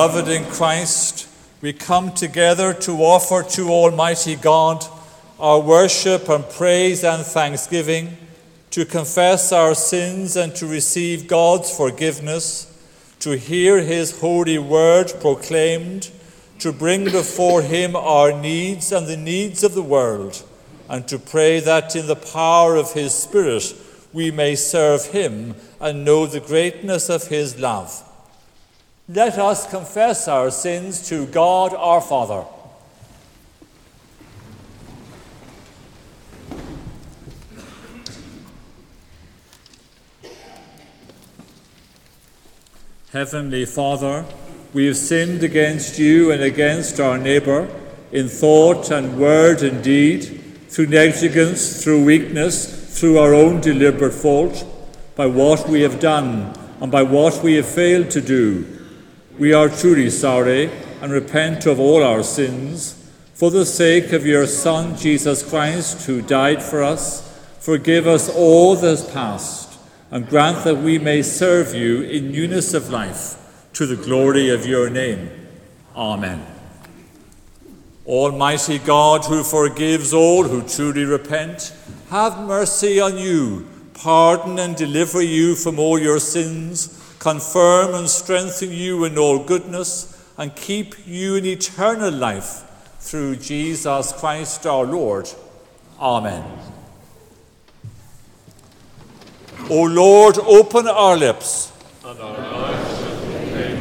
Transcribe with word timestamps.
Beloved 0.00 0.28
in 0.28 0.46
Christ, 0.46 1.28
we 1.60 1.74
come 1.74 2.14
together 2.14 2.72
to 2.72 3.02
offer 3.02 3.42
to 3.50 3.68
Almighty 3.68 4.34
God 4.34 4.82
our 5.38 5.60
worship 5.60 6.26
and 6.30 6.48
praise 6.48 7.04
and 7.04 7.22
thanksgiving, 7.22 8.16
to 8.70 8.86
confess 8.86 9.52
our 9.52 9.74
sins 9.74 10.36
and 10.36 10.54
to 10.54 10.66
receive 10.66 11.28
God's 11.28 11.76
forgiveness, 11.76 12.82
to 13.18 13.36
hear 13.36 13.82
His 13.82 14.18
holy 14.20 14.56
word 14.56 15.12
proclaimed, 15.20 16.10
to 16.60 16.72
bring 16.72 17.04
before 17.04 17.60
Him 17.60 17.94
our 17.94 18.32
needs 18.32 18.92
and 18.92 19.06
the 19.06 19.18
needs 19.18 19.62
of 19.62 19.74
the 19.74 19.82
world, 19.82 20.42
and 20.88 21.06
to 21.08 21.18
pray 21.18 21.60
that 21.60 21.94
in 21.94 22.06
the 22.06 22.16
power 22.16 22.74
of 22.74 22.94
His 22.94 23.12
Spirit 23.12 23.74
we 24.14 24.30
may 24.30 24.54
serve 24.54 25.04
Him 25.04 25.56
and 25.78 26.06
know 26.06 26.24
the 26.24 26.40
greatness 26.40 27.10
of 27.10 27.26
His 27.26 27.58
love. 27.60 28.06
Let 29.12 29.38
us 29.38 29.68
confess 29.68 30.28
our 30.28 30.52
sins 30.52 31.08
to 31.08 31.26
God 31.26 31.74
our 31.74 32.00
Father. 32.00 32.44
Heavenly 43.12 43.64
Father, 43.64 44.24
we 44.72 44.86
have 44.86 44.96
sinned 44.96 45.42
against 45.42 45.98
you 45.98 46.30
and 46.30 46.40
against 46.40 47.00
our 47.00 47.18
neighbour 47.18 47.68
in 48.12 48.28
thought 48.28 48.92
and 48.92 49.18
word 49.18 49.64
and 49.64 49.82
deed, 49.82 50.22
through 50.68 50.86
negligence, 50.86 51.82
through 51.82 52.04
weakness, 52.04 52.96
through 52.96 53.18
our 53.18 53.34
own 53.34 53.60
deliberate 53.60 54.14
fault, 54.14 54.64
by 55.16 55.26
what 55.26 55.68
we 55.68 55.80
have 55.80 55.98
done 55.98 56.56
and 56.80 56.92
by 56.92 57.02
what 57.02 57.42
we 57.42 57.54
have 57.54 57.66
failed 57.66 58.08
to 58.10 58.20
do. 58.20 58.76
We 59.38 59.52
are 59.52 59.68
truly 59.68 60.10
sorry 60.10 60.70
and 61.00 61.12
repent 61.12 61.64
of 61.64 61.80
all 61.80 62.02
our 62.02 62.22
sins. 62.22 62.96
For 63.32 63.50
the 63.50 63.64
sake 63.64 64.12
of 64.12 64.26
your 64.26 64.46
Son, 64.46 64.96
Jesus 64.96 65.48
Christ, 65.48 66.06
who 66.06 66.20
died 66.20 66.62
for 66.62 66.82
us, 66.82 67.26
forgive 67.58 68.06
us 68.06 68.28
all 68.28 68.76
that 68.76 68.86
is 68.86 69.10
past, 69.10 69.78
and 70.10 70.28
grant 70.28 70.64
that 70.64 70.76
we 70.76 70.98
may 70.98 71.22
serve 71.22 71.74
you 71.74 72.02
in 72.02 72.32
newness 72.32 72.74
of 72.74 72.90
life, 72.90 73.36
to 73.72 73.86
the 73.86 73.96
glory 73.96 74.50
of 74.50 74.66
your 74.66 74.90
name. 74.90 75.30
Amen. 75.96 76.44
Almighty 78.04 78.78
God, 78.78 79.24
who 79.24 79.42
forgives 79.42 80.12
all 80.12 80.42
who 80.42 80.62
truly 80.62 81.04
repent, 81.04 81.72
have 82.10 82.46
mercy 82.46 83.00
on 83.00 83.16
you, 83.16 83.66
pardon 83.94 84.58
and 84.58 84.76
deliver 84.76 85.22
you 85.22 85.54
from 85.54 85.78
all 85.78 85.98
your 85.98 86.18
sins 86.18 86.99
confirm 87.20 87.94
and 87.94 88.08
strengthen 88.08 88.72
you 88.72 89.04
in 89.04 89.16
all 89.16 89.38
goodness, 89.38 90.16
and 90.38 90.56
keep 90.56 91.06
you 91.06 91.36
in 91.36 91.44
eternal 91.44 92.10
life 92.10 92.62
through 92.98 93.36
Jesus 93.36 94.12
Christ 94.12 94.66
our 94.66 94.86
Lord. 94.86 95.28
Amen. 96.00 96.42
O 99.68 99.82
Lord, 99.82 100.38
open 100.38 100.88
our 100.88 101.16
lips. 101.16 101.70
And 102.04 102.18
our 102.18 102.38
lives 102.38 103.00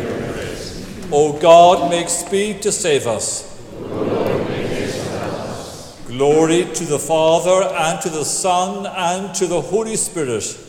your 0.02 0.34
praise. 0.34 1.08
O 1.12 1.40
God, 1.40 1.90
make 1.90 2.10
speed 2.10 2.62
to 2.64 2.74
save 2.74 3.08
us. 3.08 3.48
Glory 6.08 6.66
to 6.74 6.84
the 6.84 7.00
Father, 7.00 7.74
and 7.74 8.02
to 8.02 8.10
the 8.10 8.26
Son, 8.26 8.86
and 8.86 9.34
to 9.36 9.48
the 9.48 9.62
Holy 9.62 9.96
Spirit 9.96 10.69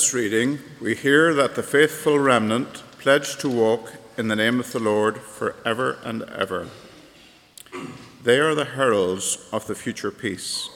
this 0.00 0.14
reading, 0.14 0.58
we 0.80 0.94
hear 0.94 1.34
that 1.34 1.56
the 1.56 1.62
faithful 1.62 2.18
remnant 2.18 2.82
pledged 2.98 3.38
to 3.38 3.50
walk 3.50 3.92
in 4.16 4.28
the 4.28 4.34
name 4.34 4.58
of 4.58 4.72
the 4.72 4.78
Lord 4.78 5.18
forever 5.18 5.98
and 6.02 6.22
ever. 6.22 6.68
They 8.22 8.38
are 8.38 8.54
the 8.54 8.64
heralds 8.64 9.46
of 9.52 9.66
the 9.66 9.74
future 9.74 10.10
peace. 10.10 10.70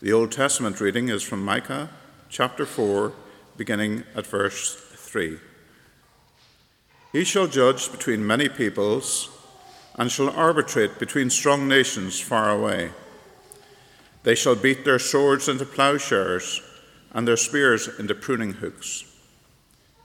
The 0.00 0.10
Old 0.10 0.32
Testament 0.32 0.80
reading 0.80 1.10
is 1.10 1.22
from 1.22 1.44
Micah 1.44 1.90
chapter 2.30 2.64
4, 2.64 3.12
beginning 3.58 4.04
at 4.14 4.26
verse 4.26 4.74
3. 4.74 5.36
He 7.12 7.24
shall 7.24 7.46
judge 7.46 7.92
between 7.92 8.26
many 8.26 8.48
peoples 8.48 9.28
and 9.96 10.10
shall 10.10 10.30
arbitrate 10.30 10.98
between 10.98 11.28
strong 11.28 11.68
nations 11.68 12.18
far 12.20 12.50
away. 12.50 12.92
They 14.22 14.34
shall 14.34 14.56
beat 14.56 14.86
their 14.86 14.98
swords 14.98 15.46
into 15.46 15.66
plowshares 15.66 16.62
and 17.16 17.26
their 17.26 17.36
spears 17.38 17.88
into 17.98 18.14
pruning 18.14 18.52
hooks. 18.52 19.04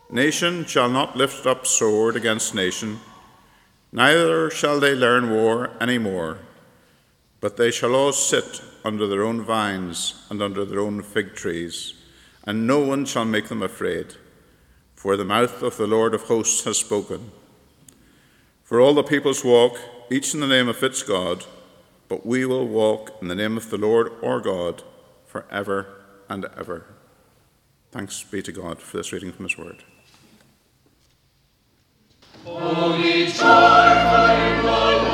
Nation 0.10 0.64
shall 0.64 0.88
not 0.88 1.18
lift 1.18 1.46
up 1.46 1.68
sword 1.68 2.16
against 2.16 2.56
nation, 2.56 3.02
neither 3.92 4.50
shall 4.50 4.80
they 4.80 4.96
learn 4.96 5.30
war 5.30 5.72
any 5.82 5.98
more, 5.98 6.40
but 7.42 7.58
they 7.58 7.70
shall 7.70 7.96
all 7.96 8.14
sit 8.14 8.62
under 8.86 9.08
their 9.08 9.24
own 9.24 9.42
vines 9.42 10.26
and 10.30 10.42
under 10.42 10.64
their 10.64 10.80
own 10.80 11.02
fig 11.02 11.36
trees, 11.36 11.96
and 12.46 12.66
no 12.66 12.80
one 12.80 13.04
shall 13.04 13.26
make 13.26 13.50
them 13.50 13.62
afraid, 13.62 14.16
for 14.96 15.18
the 15.18 15.26
mouth 15.26 15.62
of 15.62 15.76
the 15.76 15.88
Lord 15.88 16.14
of 16.14 16.24
hosts 16.24 16.64
has 16.64 16.78
spoken. 16.78 17.30
For 18.64 18.80
all 18.80 18.94
the 18.94 19.04
peoples 19.04 19.44
walk, 19.44 19.78
each 20.10 20.34
in 20.34 20.40
the 20.40 20.48
name 20.48 20.70
of 20.70 20.82
its 20.82 21.04
God, 21.04 21.44
but 22.08 22.26
we 22.26 22.46
will 22.46 22.66
walk 22.66 23.18
in 23.22 23.28
the 23.28 23.36
name 23.36 23.58
of 23.58 23.70
the 23.70 23.78
Lord 23.78 24.14
our 24.24 24.40
God 24.40 24.84
for 25.26 25.46
ever 25.52 25.88
and 26.30 26.46
ever. 26.58 26.86
Thanks 27.92 28.24
be 28.24 28.42
to 28.42 28.54
God 28.54 28.80
for 28.80 28.98
this 28.98 29.12
reading 29.12 29.34
from 29.34 29.44
His 29.46 29.58
Word. 29.58 29.84
Holy 32.46 33.28
joy, 33.28 35.11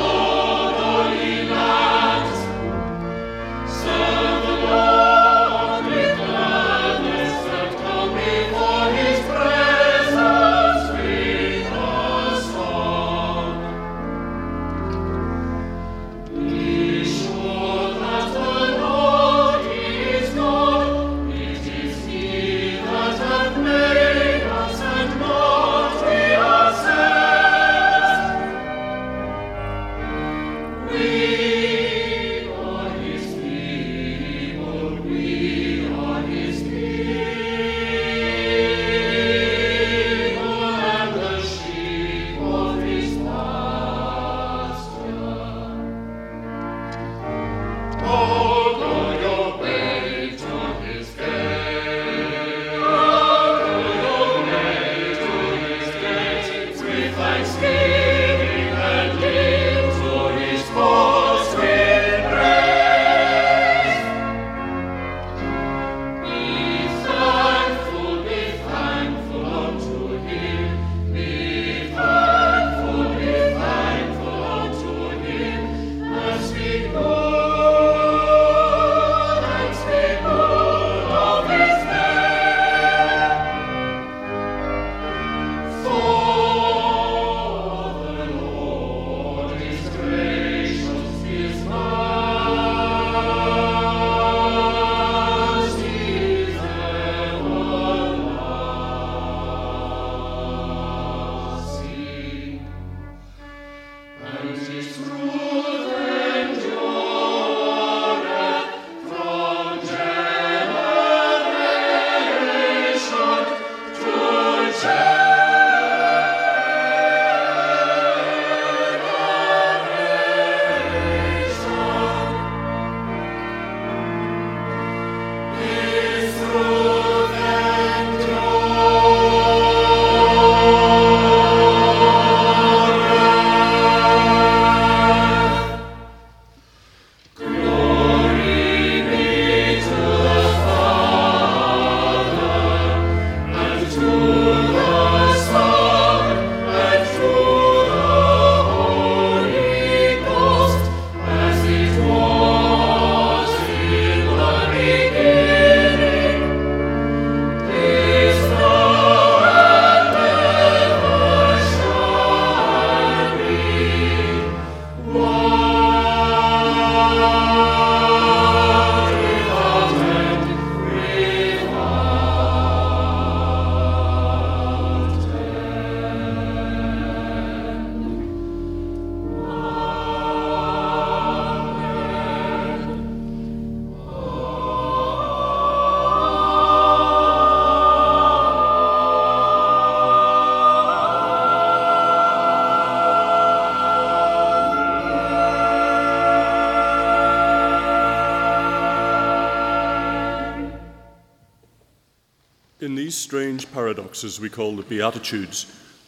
paradoxes 203.26 204.40
we 204.40 204.48
call 204.48 204.76
the 204.76 204.82
Beatitudes, 204.82 205.66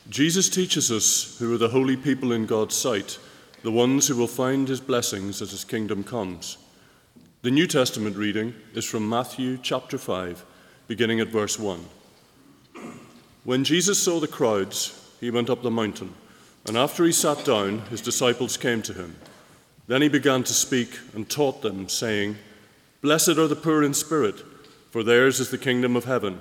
Jesus 0.09 0.49
teaches 0.49 0.91
us 0.91 1.39
who 1.39 1.55
are 1.55 1.59
the 1.59 1.69
holy 1.69 1.97
people 1.97 2.33
in 2.33 2.47
God's 2.47 2.75
sight, 2.75 3.19
the 3.63 3.71
ones 3.71 4.09
who 4.09 4.17
will 4.17 4.27
find 4.27 4.69
his 4.69 4.81
blessings 4.81 5.43
as 5.43 5.51
his 5.51 5.65
kingdom 5.65 6.05
comes. 6.05 6.59
The 7.43 7.51
New 7.51 7.67
Testament 7.67 8.17
reading 8.17 8.55
is 8.75 8.85
from 8.85 9.09
Matthew 9.09 9.59
chapter 9.63 9.99
5, 9.99 10.45
beginning 10.89 11.21
at 11.21 11.29
verse 11.29 11.59
1. 11.59 11.85
When 13.45 13.65
Jesus 13.65 14.03
saw 14.03 14.21
the 14.21 14.29
crowds, 14.29 15.15
he 15.21 15.31
went 15.31 15.51
up 15.51 15.63
the 15.63 15.71
mountain, 15.71 16.15
and 16.67 16.77
after 16.77 17.05
he 17.05 17.13
sat 17.13 17.45
down, 17.45 17.81
his 17.87 18.01
disciples 18.01 18.57
came 18.57 18.83
to 18.83 18.95
him. 18.95 19.17
Then 19.87 20.03
he 20.03 20.09
began 20.09 20.45
to 20.45 20.53
speak 20.53 20.99
and 21.15 21.29
taught 21.29 21.63
them, 21.63 21.89
saying, 21.89 22.37
Blessed 23.01 23.39
are 23.39 23.49
the 23.49 23.57
poor 23.57 23.83
in 23.83 23.95
spirit 23.95 24.45
for 24.91 25.05
theirs 25.05 25.39
is 25.39 25.51
the 25.51 25.59
kingdom 25.59 25.97
of 25.97 26.05
heaven. 26.05 26.41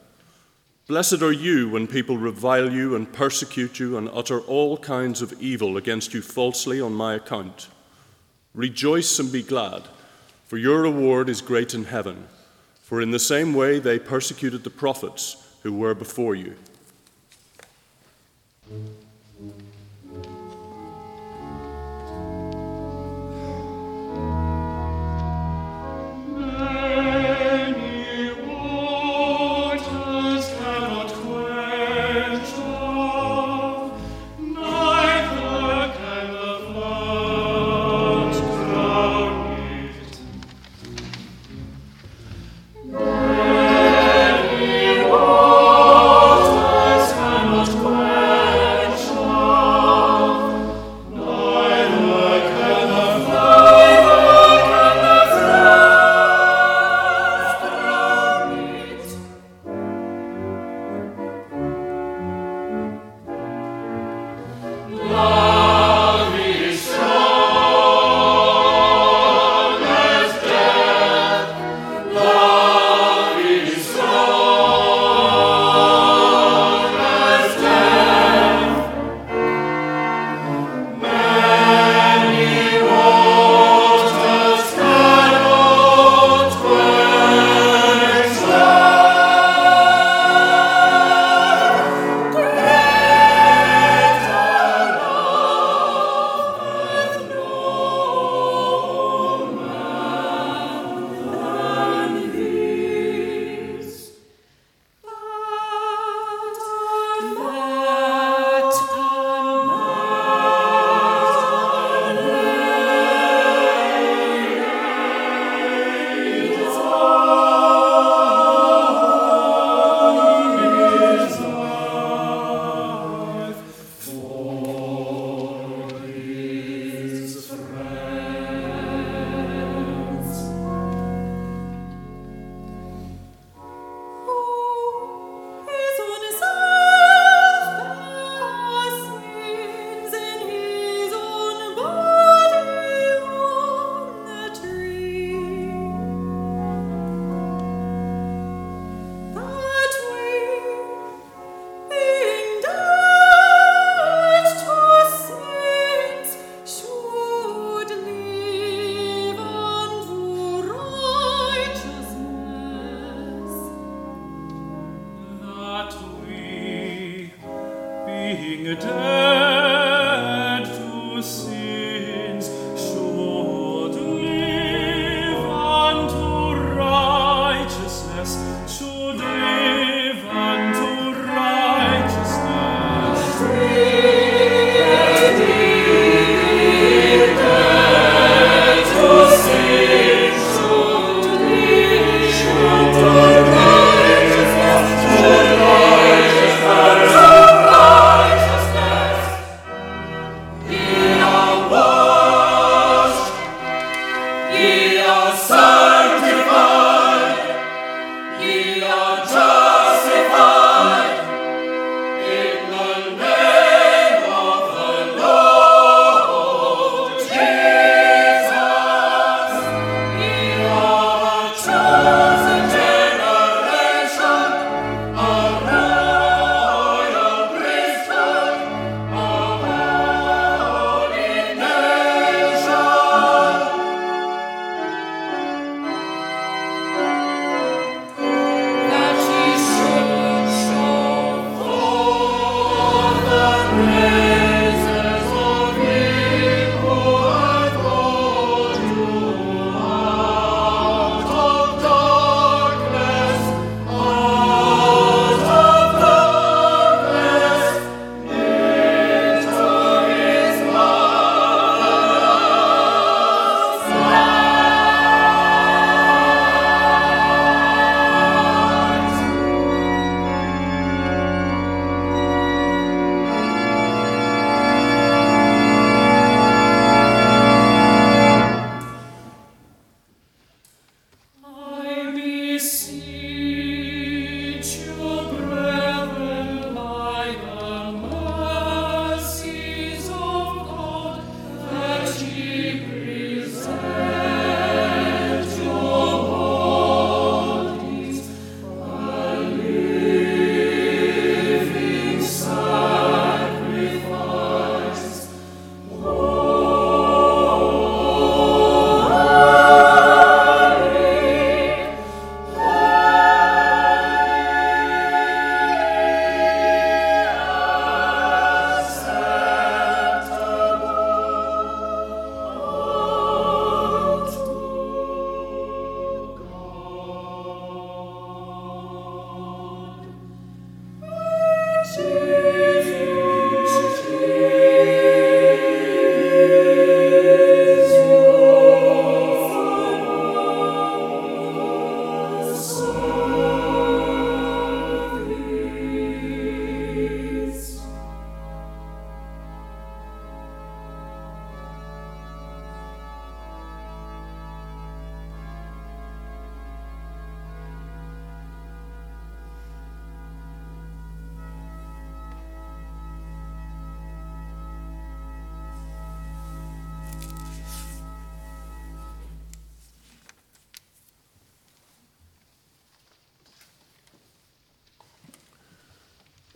Blessed 0.91 1.21
are 1.21 1.31
you 1.31 1.69
when 1.69 1.87
people 1.87 2.17
revile 2.17 2.69
you 2.69 2.97
and 2.97 3.13
persecute 3.13 3.79
you 3.79 3.97
and 3.97 4.09
utter 4.09 4.41
all 4.41 4.77
kinds 4.77 5.21
of 5.21 5.31
evil 5.41 5.77
against 5.77 6.13
you 6.13 6.21
falsely 6.21 6.81
on 6.81 6.91
my 6.91 7.13
account. 7.13 7.69
Rejoice 8.53 9.17
and 9.17 9.31
be 9.31 9.41
glad, 9.41 9.83
for 10.47 10.57
your 10.57 10.81
reward 10.81 11.29
is 11.29 11.39
great 11.39 11.73
in 11.73 11.85
heaven. 11.85 12.27
For 12.81 12.99
in 12.99 13.11
the 13.11 13.19
same 13.19 13.53
way 13.53 13.79
they 13.79 13.99
persecuted 13.99 14.65
the 14.65 14.69
prophets 14.69 15.37
who 15.63 15.71
were 15.71 15.95
before 15.95 16.35
you. 16.35 16.57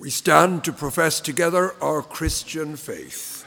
We 0.06 0.12
stand 0.12 0.64
to 0.66 0.72
profess 0.72 1.20
together 1.20 1.74
our 1.82 2.04
Christian 2.04 2.76
faith. 2.76 3.44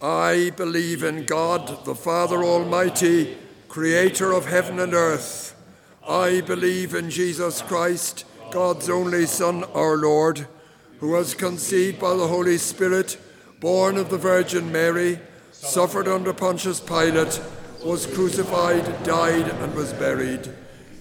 I 0.00 0.52
believe 0.56 1.02
in 1.02 1.24
God, 1.24 1.84
the 1.84 1.96
Father 1.96 2.44
Almighty, 2.44 3.36
creator 3.68 4.30
of 4.30 4.46
heaven 4.46 4.78
and 4.78 4.94
earth. 4.94 5.56
I 6.08 6.42
believe 6.42 6.94
in 6.94 7.10
Jesus 7.10 7.60
Christ, 7.60 8.24
God's 8.52 8.88
only 8.88 9.26
Son, 9.26 9.64
our 9.74 9.96
Lord, 9.96 10.46
who 11.00 11.08
was 11.08 11.34
conceived 11.34 11.98
by 11.98 12.14
the 12.14 12.28
Holy 12.28 12.56
Spirit, 12.56 13.18
born 13.58 13.96
of 13.96 14.10
the 14.10 14.16
Virgin 14.16 14.70
Mary, 14.70 15.18
suffered 15.50 16.06
under 16.06 16.32
Pontius 16.32 16.78
Pilate, 16.78 17.40
was 17.84 18.06
crucified, 18.06 19.02
died, 19.02 19.48
and 19.48 19.74
was 19.74 19.92
buried. 19.94 20.54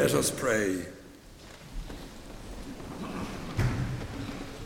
Let 0.00 0.14
us 0.14 0.30
pray. 0.30 0.86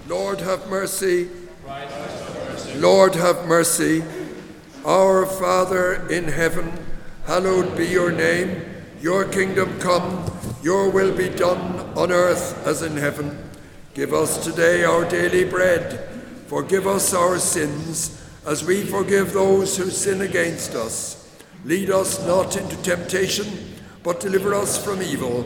Lord, 0.07 0.40
have 0.40 0.68
mercy. 0.68 1.29
Lord, 2.77 3.16
have 3.16 3.44
mercy. 3.49 4.05
Our 4.87 5.27
Father 5.27 6.09
in 6.09 6.29
heaven, 6.29 6.73
hallowed 7.27 7.77
be 7.77 7.85
your 7.85 8.12
name. 8.12 8.62
Your 9.01 9.25
kingdom 9.25 9.81
come, 9.81 10.25
your 10.62 10.88
will 10.88 11.12
be 11.12 11.31
done 11.31 11.81
on 11.99 12.12
earth 12.12 12.64
as 12.64 12.83
in 12.83 12.97
heaven. 12.97 13.37
Give 13.92 14.14
us 14.14 14.44
today 14.44 14.85
our 14.85 15.05
daily 15.05 15.42
bread. 15.42 16.09
Forgive 16.47 16.87
us 16.87 17.12
our 17.12 17.40
sins 17.40 18.25
as 18.47 18.64
we 18.64 18.85
forgive 18.85 19.33
those 19.33 19.77
who 19.77 19.90
sin 19.90 20.20
against 20.20 20.77
us. 20.77 21.29
Lead 21.64 21.90
us 21.90 22.25
not 22.25 22.57
into 22.57 22.81
temptation, 22.85 23.73
but 24.04 24.20
deliver 24.20 24.54
us 24.54 24.82
from 24.82 25.02
evil. 25.02 25.42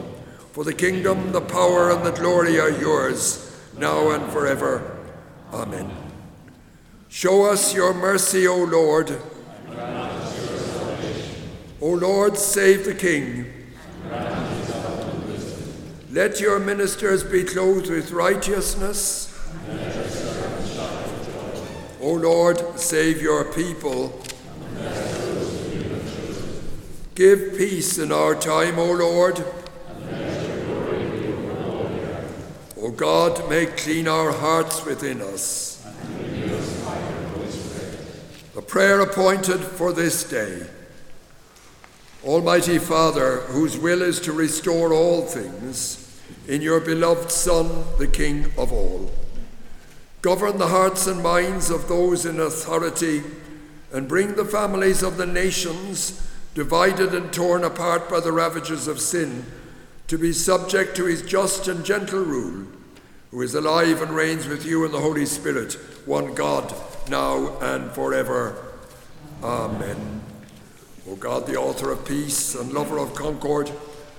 For 0.52 0.64
the 0.64 0.74
kingdom, 0.74 1.32
the 1.32 1.40
power, 1.40 1.90
and 1.90 2.04
the 2.04 2.10
glory 2.10 2.60
are 2.60 2.70
yours, 2.70 3.56
now 3.78 4.10
and 4.10 4.30
forever. 4.32 4.98
Amen. 5.52 5.90
Show 7.08 7.46
us 7.46 7.72
your 7.72 7.94
mercy, 7.94 8.46
O 8.46 8.64
Lord. 8.64 9.18
O 11.80 11.90
Lord, 11.90 12.36
save 12.36 12.84
the 12.84 12.94
King. 12.94 13.46
Let 16.10 16.40
your 16.40 16.58
ministers 16.58 17.22
be 17.22 17.44
clothed 17.44 17.88
with 17.88 18.10
righteousness. 18.10 19.32
O 22.00 22.12
Lord, 22.14 22.80
save 22.80 23.22
your 23.22 23.52
people. 23.52 24.20
Give 27.18 27.58
peace 27.58 27.98
in 27.98 28.12
our 28.12 28.36
time, 28.36 28.78
O 28.78 28.92
Lord. 28.92 29.44
O 32.80 32.92
God, 32.92 33.50
make 33.50 33.76
clean 33.76 34.06
our 34.06 34.30
hearts 34.30 34.84
within 34.84 35.20
us. 35.20 35.84
The 38.54 38.62
prayer 38.62 39.00
appointed 39.00 39.58
for 39.58 39.92
this 39.92 40.22
day. 40.22 40.64
Almighty 42.22 42.78
Father, 42.78 43.38
whose 43.48 43.76
will 43.76 44.02
is 44.02 44.20
to 44.20 44.32
restore 44.32 44.92
all 44.92 45.22
things, 45.22 46.22
in 46.46 46.62
your 46.62 46.78
beloved 46.78 47.32
Son, 47.32 47.82
the 47.98 48.06
King 48.06 48.44
of 48.56 48.72
all. 48.72 49.10
Govern 50.22 50.58
the 50.58 50.68
hearts 50.68 51.08
and 51.08 51.20
minds 51.20 51.68
of 51.68 51.88
those 51.88 52.24
in 52.24 52.38
authority, 52.38 53.24
and 53.92 54.06
bring 54.06 54.36
the 54.36 54.44
families 54.44 55.02
of 55.02 55.16
the 55.16 55.26
nations, 55.26 56.24
divided 56.58 57.14
and 57.14 57.32
torn 57.32 57.62
apart 57.62 58.10
by 58.10 58.18
the 58.18 58.32
ravages 58.32 58.88
of 58.88 59.00
sin, 59.00 59.46
to 60.08 60.18
be 60.18 60.32
subject 60.32 60.96
to 60.96 61.04
his 61.04 61.22
just 61.22 61.68
and 61.68 61.84
gentle 61.84 62.24
rule, 62.24 62.66
who 63.30 63.40
is 63.40 63.54
alive 63.54 64.02
and 64.02 64.10
reigns 64.10 64.48
with 64.48 64.66
you 64.66 64.84
in 64.84 64.90
the 64.90 64.98
Holy 64.98 65.24
Spirit, 65.24 65.74
one 66.04 66.34
God, 66.34 66.74
now 67.08 67.56
and 67.60 67.92
forever. 67.92 68.56
Amen. 69.40 70.20
O 71.08 71.14
God, 71.14 71.46
the 71.46 71.54
author 71.54 71.92
of 71.92 72.04
peace 72.04 72.56
and 72.56 72.72
lover 72.72 72.98
of 72.98 73.14
concord, 73.14 73.70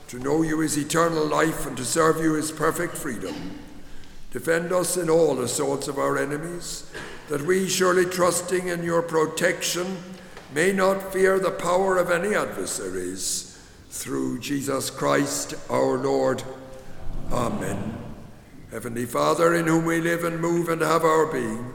to 0.07 0.17
know 0.17 0.41
you 0.41 0.61
is 0.61 0.77
eternal 0.77 1.25
life 1.25 1.65
and 1.65 1.75
to 1.75 1.83
serve 1.83 2.23
you 2.23 2.35
is 2.35 2.53
perfect 2.53 2.95
freedom. 2.95 3.59
Defend 4.31 4.71
us 4.71 4.95
in 4.95 5.09
all 5.09 5.41
assaults 5.41 5.89
of 5.89 5.99
our 5.99 6.17
enemies, 6.17 6.89
that 7.27 7.41
we, 7.41 7.67
surely 7.67 8.05
trusting 8.05 8.69
in 8.69 8.81
your 8.81 9.01
protection, 9.01 9.97
may 10.53 10.71
not 10.71 11.13
fear 11.13 11.39
the 11.39 11.51
power 11.51 11.97
of 11.97 12.09
any 12.09 12.35
adversaries. 12.35 13.45
Through 13.89 14.39
Jesus 14.39 14.89
Christ 14.89 15.55
our 15.69 15.97
Lord. 15.97 16.43
Amen. 17.31 17.97
Heavenly 18.71 19.05
Father, 19.05 19.55
in 19.55 19.67
whom 19.67 19.85
we 19.85 19.99
live 19.99 20.23
and 20.23 20.39
move 20.39 20.69
and 20.69 20.81
have 20.81 21.03
our 21.03 21.25
being, 21.25 21.73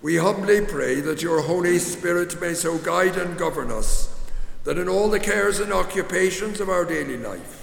we 0.00 0.16
humbly 0.16 0.60
pray 0.60 1.00
that 1.00 1.22
your 1.22 1.42
Holy 1.42 1.78
Spirit 1.78 2.40
may 2.40 2.54
so 2.54 2.78
guide 2.78 3.16
and 3.16 3.36
govern 3.36 3.70
us 3.70 4.08
that 4.64 4.78
in 4.78 4.88
all 4.88 5.08
the 5.08 5.20
cares 5.20 5.58
and 5.58 5.72
occupations 5.72 6.60
of 6.60 6.68
our 6.68 6.84
daily 6.84 7.16
life 7.16 7.62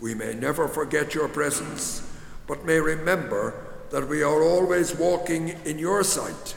we 0.00 0.14
may 0.14 0.34
never 0.34 0.68
forget 0.68 1.14
your 1.14 1.28
presence, 1.28 2.02
but 2.46 2.64
may 2.64 2.78
remember 2.78 3.64
that 3.90 4.08
we 4.08 4.22
are 4.22 4.42
always 4.42 4.94
walking 4.94 5.56
in 5.64 5.78
your 5.78 6.04
sight 6.04 6.54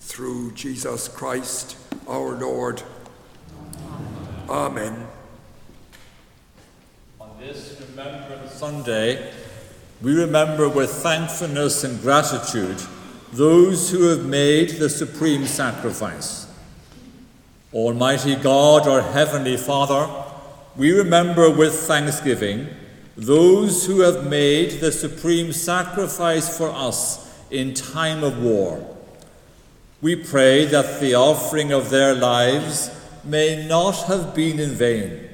through 0.00 0.52
Jesus 0.52 1.08
Christ 1.08 1.76
our 2.08 2.36
Lord. 2.36 2.82
Amen. 4.48 5.06
On 7.20 7.30
this 7.40 7.80
Remembrance 7.90 8.52
Sunday, 8.52 9.32
we 10.00 10.14
remember 10.14 10.68
with 10.68 10.90
thankfulness 10.90 11.82
and 11.84 12.00
gratitude 12.00 12.80
those 13.32 13.90
who 13.90 14.04
have 14.08 14.24
made 14.24 14.70
the 14.78 14.88
supreme 14.88 15.46
sacrifice. 15.46 16.46
Almighty 17.72 18.36
God, 18.36 18.86
our 18.86 19.02
Heavenly 19.02 19.56
Father, 19.56 20.08
we 20.76 20.92
remember 20.92 21.50
with 21.50 21.74
thanksgiving 21.74 22.68
those 23.16 23.86
who 23.86 24.00
have 24.00 24.26
made 24.26 24.80
the 24.80 24.92
supreme 24.92 25.52
sacrifice 25.52 26.56
for 26.56 26.70
us 26.70 27.42
in 27.50 27.74
time 27.74 28.22
of 28.22 28.42
war. 28.42 28.95
We 30.02 30.16
pray 30.16 30.66
that 30.66 31.00
the 31.00 31.14
offering 31.14 31.72
of 31.72 31.90
their 31.90 32.14
lives 32.14 32.90
may 33.24 33.66
not 33.66 34.04
have 34.04 34.34
been 34.34 34.60
in 34.60 34.70
vain. 34.70 35.28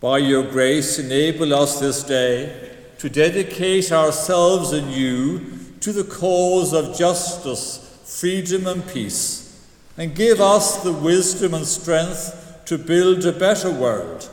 By 0.00 0.18
your 0.18 0.44
grace, 0.44 0.98
enable 0.98 1.52
us 1.54 1.80
this 1.80 2.02
day 2.02 2.70
to 2.98 3.10
dedicate 3.10 3.92
ourselves 3.92 4.72
and 4.72 4.90
you 4.90 5.58
to 5.80 5.92
the 5.92 6.04
cause 6.04 6.72
of 6.72 6.96
justice, 6.96 7.98
freedom, 8.04 8.66
and 8.66 8.86
peace, 8.88 9.66
and 9.96 10.14
give 10.14 10.40
us 10.40 10.82
the 10.82 10.92
wisdom 10.92 11.54
and 11.54 11.66
strength 11.66 12.62
to 12.66 12.78
build 12.78 13.24
a 13.24 13.32
better 13.32 13.70
world 13.70 14.24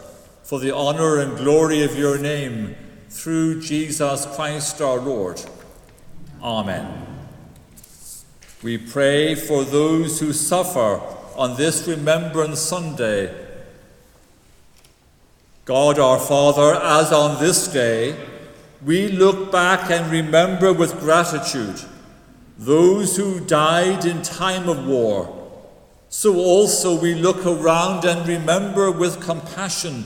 for 0.43 0.59
the 0.59 0.73
honour 0.73 1.19
and 1.19 1.37
glory 1.37 1.83
of 1.83 1.97
your 1.97 2.17
name 2.17 2.75
through 3.09 3.61
Jesus 3.61 4.25
Christ 4.35 4.81
our 4.81 4.99
Lord. 4.99 5.41
Amen. 6.41 7.06
We 8.63 8.79
pray 8.79 9.35
for 9.35 9.63
those 9.63 10.19
who 10.19 10.33
suffer 10.33 10.99
on 11.35 11.57
this 11.57 11.87
Remembrance 11.87 12.59
Sunday. 12.59 13.31
God 15.65 15.99
our 15.99 16.17
Father, 16.17 16.73
as 16.81 17.11
on 17.11 17.39
this 17.39 17.67
day, 17.67 18.17
we 18.83 19.09
look 19.09 19.51
back 19.51 19.91
and 19.91 20.11
remember 20.11 20.73
with 20.73 20.99
gratitude 20.99 21.79
those 22.57 23.15
who 23.15 23.39
died 23.41 24.05
in 24.05 24.23
time 24.23 24.67
of 24.67 24.87
war. 24.87 25.33
So 26.09 26.37
also 26.37 26.99
we 26.99 27.13
look 27.13 27.45
around 27.45 28.05
and 28.05 28.27
remember 28.27 28.89
with 28.89 29.21
compassion 29.21 30.05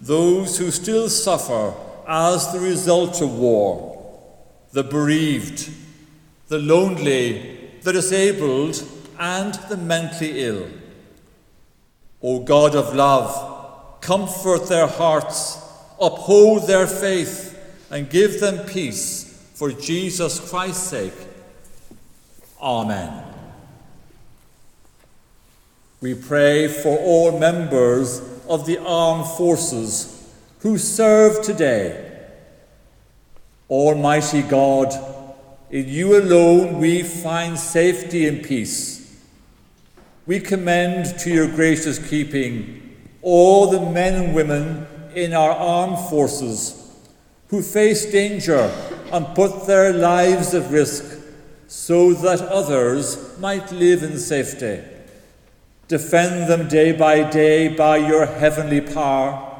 those 0.00 0.58
who 0.58 0.72
still 0.72 1.08
suffer 1.08 1.72
as 2.08 2.52
the 2.52 2.58
result 2.58 3.22
of 3.22 3.38
war, 3.38 4.20
the 4.72 4.82
bereaved, 4.82 5.70
the 6.48 6.58
lonely, 6.58 7.61
the 7.82 7.92
disabled, 7.92 8.82
and 9.18 9.54
the 9.68 9.76
mentally 9.76 10.44
ill. 10.44 10.68
O 12.22 12.40
God 12.40 12.74
of 12.74 12.94
love, 12.94 14.00
comfort 14.00 14.68
their 14.68 14.86
hearts, 14.86 15.58
uphold 16.00 16.66
their 16.66 16.86
faith, 16.86 17.58
and 17.90 18.08
give 18.08 18.40
them 18.40 18.66
peace 18.66 19.50
for 19.54 19.70
Jesus 19.70 20.50
Christ's 20.50 20.88
sake. 20.88 21.12
Amen. 22.60 23.24
We 26.00 26.14
pray 26.14 26.68
for 26.68 26.98
all 26.98 27.38
members 27.38 28.20
of 28.48 28.66
the 28.66 28.78
armed 28.78 29.26
forces 29.36 30.28
who 30.60 30.78
serve 30.78 31.44
today. 31.44 32.08
Almighty 33.68 34.42
God, 34.42 34.92
in 35.72 35.88
you 35.88 36.20
alone 36.20 36.78
we 36.78 37.02
find 37.02 37.58
safety 37.58 38.28
and 38.28 38.44
peace. 38.44 39.24
We 40.26 40.38
commend 40.38 41.18
to 41.20 41.30
your 41.30 41.48
gracious 41.48 41.98
keeping 41.98 42.98
all 43.22 43.70
the 43.70 43.80
men 43.90 44.22
and 44.22 44.34
women 44.34 44.86
in 45.14 45.32
our 45.32 45.50
armed 45.50 45.98
forces 46.10 46.78
who 47.48 47.62
face 47.62 48.04
danger 48.12 48.70
and 49.12 49.34
put 49.34 49.66
their 49.66 49.94
lives 49.94 50.52
at 50.54 50.70
risk 50.70 51.04
so 51.68 52.12
that 52.12 52.40
others 52.42 53.38
might 53.38 53.72
live 53.72 54.02
in 54.02 54.18
safety. 54.18 54.82
Defend 55.88 56.50
them 56.50 56.68
day 56.68 56.92
by 56.92 57.28
day 57.30 57.68
by 57.68 57.96
your 57.96 58.26
heavenly 58.26 58.82
power 58.82 59.50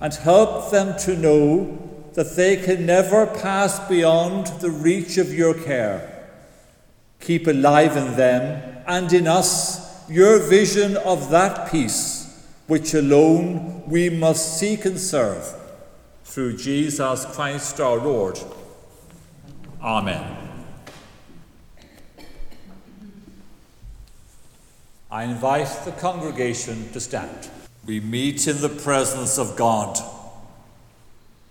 and 0.00 0.14
help 0.14 0.70
them 0.70 0.96
to 1.00 1.16
know 1.16 1.87
that 2.18 2.34
they 2.34 2.56
can 2.56 2.84
never 2.84 3.28
pass 3.28 3.78
beyond 3.88 4.48
the 4.60 4.72
reach 4.72 5.18
of 5.18 5.32
your 5.32 5.54
care. 5.54 6.26
Keep 7.20 7.46
alive 7.46 7.96
in 7.96 8.16
them 8.16 8.82
and 8.88 9.12
in 9.12 9.28
us 9.28 10.04
your 10.10 10.40
vision 10.40 10.96
of 10.96 11.30
that 11.30 11.70
peace 11.70 12.44
which 12.66 12.92
alone 12.92 13.84
we 13.86 14.10
must 14.10 14.58
seek 14.58 14.84
and 14.84 14.98
serve 14.98 15.54
through 16.24 16.56
Jesus 16.56 17.24
Christ 17.36 17.78
our 17.78 17.98
Lord. 17.98 18.36
Amen. 19.80 20.36
I 25.08 25.22
invite 25.22 25.84
the 25.84 25.92
congregation 25.92 26.90
to 26.94 26.98
stand. 26.98 27.48
We 27.86 28.00
meet 28.00 28.48
in 28.48 28.60
the 28.60 28.68
presence 28.68 29.38
of 29.38 29.54
God. 29.54 30.17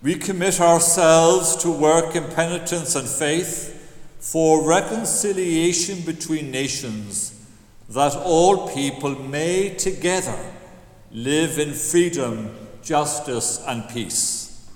We 0.02 0.16
commit 0.16 0.62
ourselves 0.62 1.56
to 1.58 1.72
work 1.72 2.16
in 2.16 2.24
penitence 2.26 2.96
and 2.96 3.08
faith 3.08 3.74
for 4.20 4.64
reconciliation 4.64 6.02
between 6.02 6.52
nations, 6.52 7.34
that 7.90 8.16
all 8.16 8.68
people 8.70 9.16
may 9.16 9.74
together 9.74 10.38
live 11.12 11.58
in 11.58 11.74
freedom, 11.74 12.56
justice, 12.84 13.64
and 13.66 13.90
peace. 13.90 14.70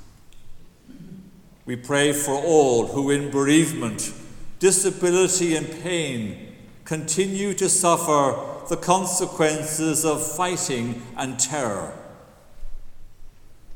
We 1.65 1.75
pray 1.75 2.13
for 2.13 2.33
all 2.33 2.87
who, 2.87 3.11
in 3.11 3.29
bereavement, 3.29 4.11
disability, 4.57 5.55
and 5.55 5.69
pain, 5.83 6.55
continue 6.83 7.53
to 7.53 7.69
suffer 7.69 8.39
the 8.69 8.77
consequences 8.77 10.03
of 10.03 10.25
fighting 10.35 11.03
and 11.15 11.39
terror. 11.39 12.00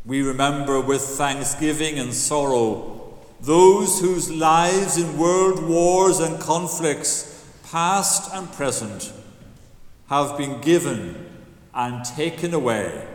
We 0.06 0.22
remember 0.22 0.80
with 0.80 1.02
thanksgiving 1.02 1.98
and 1.98 2.14
sorrow 2.14 2.96
those 3.42 4.00
whose 4.00 4.32
lives 4.32 4.98
in 4.98 5.18
world 5.18 5.64
wars 5.64 6.20
and 6.20 6.40
conflicts, 6.40 7.44
past 7.64 8.34
and 8.34 8.52
present, 8.52 9.12
have 10.10 10.38
been 10.38 10.62
given 10.62 11.26
and 11.74 12.06
taken 12.06 12.54
away. 12.54 13.08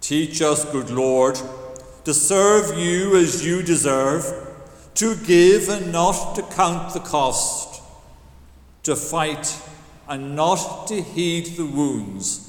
Teach 0.00 0.40
us, 0.40 0.64
good 0.70 0.90
Lord, 0.90 1.38
to 2.04 2.14
serve 2.14 2.78
you 2.78 3.16
as 3.16 3.44
you 3.44 3.62
deserve, 3.62 4.24
to 4.94 5.16
give 5.16 5.68
and 5.68 5.90
not 5.90 6.36
to 6.36 6.42
count 6.42 6.94
the 6.94 7.00
cost, 7.00 7.82
to 8.84 8.94
fight 8.94 9.60
and 10.08 10.36
not 10.36 10.86
to 10.86 11.02
heed 11.02 11.46
the 11.56 11.66
wounds, 11.66 12.45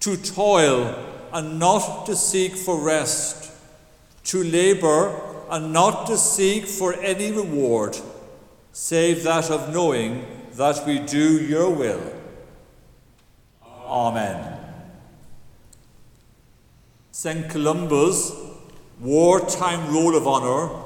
to 0.00 0.16
toil 0.16 0.94
and 1.32 1.58
not 1.58 2.06
to 2.06 2.16
seek 2.16 2.54
for 2.54 2.80
rest, 2.80 3.52
to 4.24 4.42
labour 4.44 5.20
and 5.50 5.72
not 5.72 6.06
to 6.06 6.16
seek 6.16 6.66
for 6.66 6.94
any 6.94 7.32
reward, 7.32 7.98
save 8.72 9.24
that 9.24 9.50
of 9.50 9.72
knowing 9.72 10.24
that 10.52 10.86
we 10.86 10.98
do 10.98 11.42
your 11.44 11.70
will. 11.70 12.12
Amen. 13.84 14.58
St. 17.10 17.48
Columba's 17.50 18.32
wartime 19.00 19.92
roll 19.92 20.16
of 20.16 20.26
honour, 20.26 20.84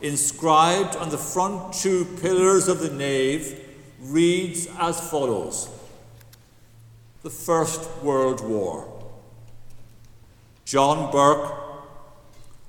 inscribed 0.00 0.96
on 0.96 1.10
the 1.10 1.18
front 1.18 1.72
two 1.72 2.04
pillars 2.20 2.68
of 2.68 2.80
the 2.80 2.90
nave, 2.90 3.58
reads 4.00 4.68
as 4.78 5.10
follows 5.10 5.68
The 7.22 7.30
First 7.30 7.88
World 8.02 8.40
War. 8.40 9.00
John 10.64 11.12
Burke, 11.12 11.54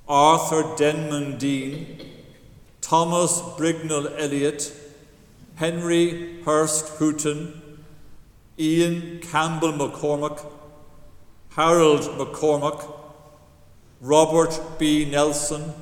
Arthur 0.06 0.76
Denman 0.76 1.38
Dean, 1.38 1.98
Thomas 2.80 3.40
Brignall 3.58 4.14
Elliott, 4.16 4.72
Henry 5.56 6.40
Hurst 6.44 7.00
Houghton, 7.00 7.60
Ian 8.56 9.18
Campbell 9.18 9.72
McCormack, 9.72 10.46
Harold 11.56 12.02
McCormack, 12.16 12.92
Robert 14.00 14.78
B. 14.78 15.04
Nelson, 15.04 15.72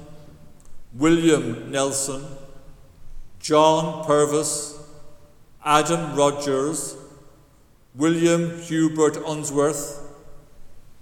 William 0.95 1.71
Nelson, 1.71 2.25
John 3.39 4.07
Purvis, 4.07 4.83
Adam 5.63 6.17
Rogers, 6.17 6.97
William 7.95 8.59
Hubert 8.59 9.19
Unsworth, 9.19 10.01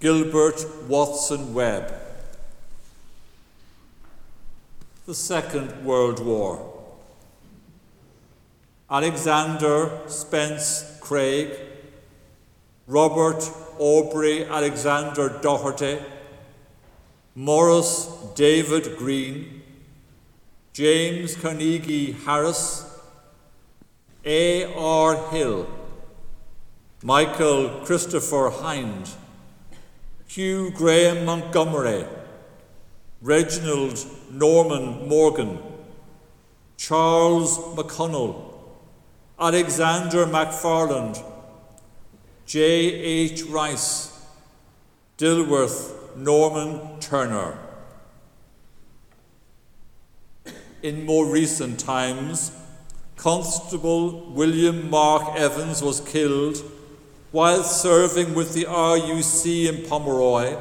Gilbert 0.01 0.65
Watson 0.89 1.53
Webb. 1.53 1.93
The 5.05 5.15
Second 5.15 5.85
World 5.85 6.19
War. 6.19 6.59
Alexander 8.89 10.01
Spence 10.07 10.97
Craig, 10.99 11.51
Robert 12.87 13.49
Aubrey 13.79 14.43
Alexander 14.43 15.29
Doherty, 15.41 15.97
Morris 17.35 18.09
David 18.35 18.97
Green, 18.97 19.61
James 20.73 21.37
Carnegie 21.37 22.11
Harris, 22.11 22.85
A. 24.25 24.65
R. 24.75 25.29
Hill, 25.29 25.67
Michael 27.03 27.81
Christopher 27.83 28.51
Hind, 28.51 29.09
Hugh 30.27 30.69
Graham 30.69 31.25
Montgomery, 31.25 32.05
Reginald 33.23 34.05
Norman 34.29 35.07
Morgan, 35.09 35.57
Charles 36.77 37.57
McConnell, 37.75 38.53
Alexander 39.39 40.27
MacFarland, 40.27 41.23
J. 42.45 42.59
H. 42.69 43.45
Rice, 43.45 44.23
Dilworth 45.17 46.15
Norman 46.15 46.99
Turner. 46.99 47.57
In 50.83 51.03
more 51.03 51.25
recent 51.25 51.79
times, 51.79 52.51
Constable 53.15 54.31
William 54.31 54.87
Mark 54.87 55.35
Evans 55.35 55.81
was 55.81 55.99
killed 55.99 56.63
while 57.31 57.63
serving 57.63 58.33
with 58.33 58.53
the 58.53 58.65
RUC 58.65 59.67
in 59.67 59.87
Pomeroy 59.87 60.57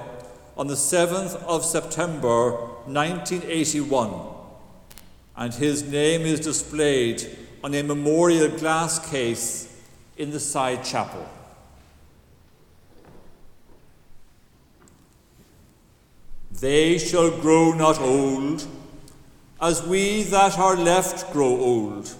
on 0.56 0.68
the 0.68 0.74
7th 0.74 1.34
of 1.44 1.64
September 1.64 2.52
1981, 2.86 4.12
and 5.36 5.54
his 5.54 5.82
name 5.82 6.22
is 6.22 6.40
displayed 6.40 7.36
on 7.64 7.74
a 7.74 7.82
memorial 7.82 8.48
glass 8.48 9.10
case 9.10 9.74
in 10.16 10.30
the 10.30 10.40
side 10.40 10.84
chapel. 10.84 11.28
They 16.52 16.98
shall 16.98 17.30
grow 17.40 17.72
not 17.72 17.98
old, 17.98 18.66
as 19.60 19.82
we 19.86 20.22
that 20.24 20.58
are 20.58 20.76
left 20.76 21.32
grow 21.32 21.58
old. 21.58 22.14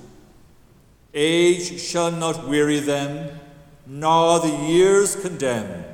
Age 1.13 1.81
shall 1.81 2.11
not 2.11 2.49
weary 2.49 2.81
them, 2.81 3.40
nor 3.93 4.39
the 4.39 4.57
years 4.69 5.17
condemn. 5.17 5.85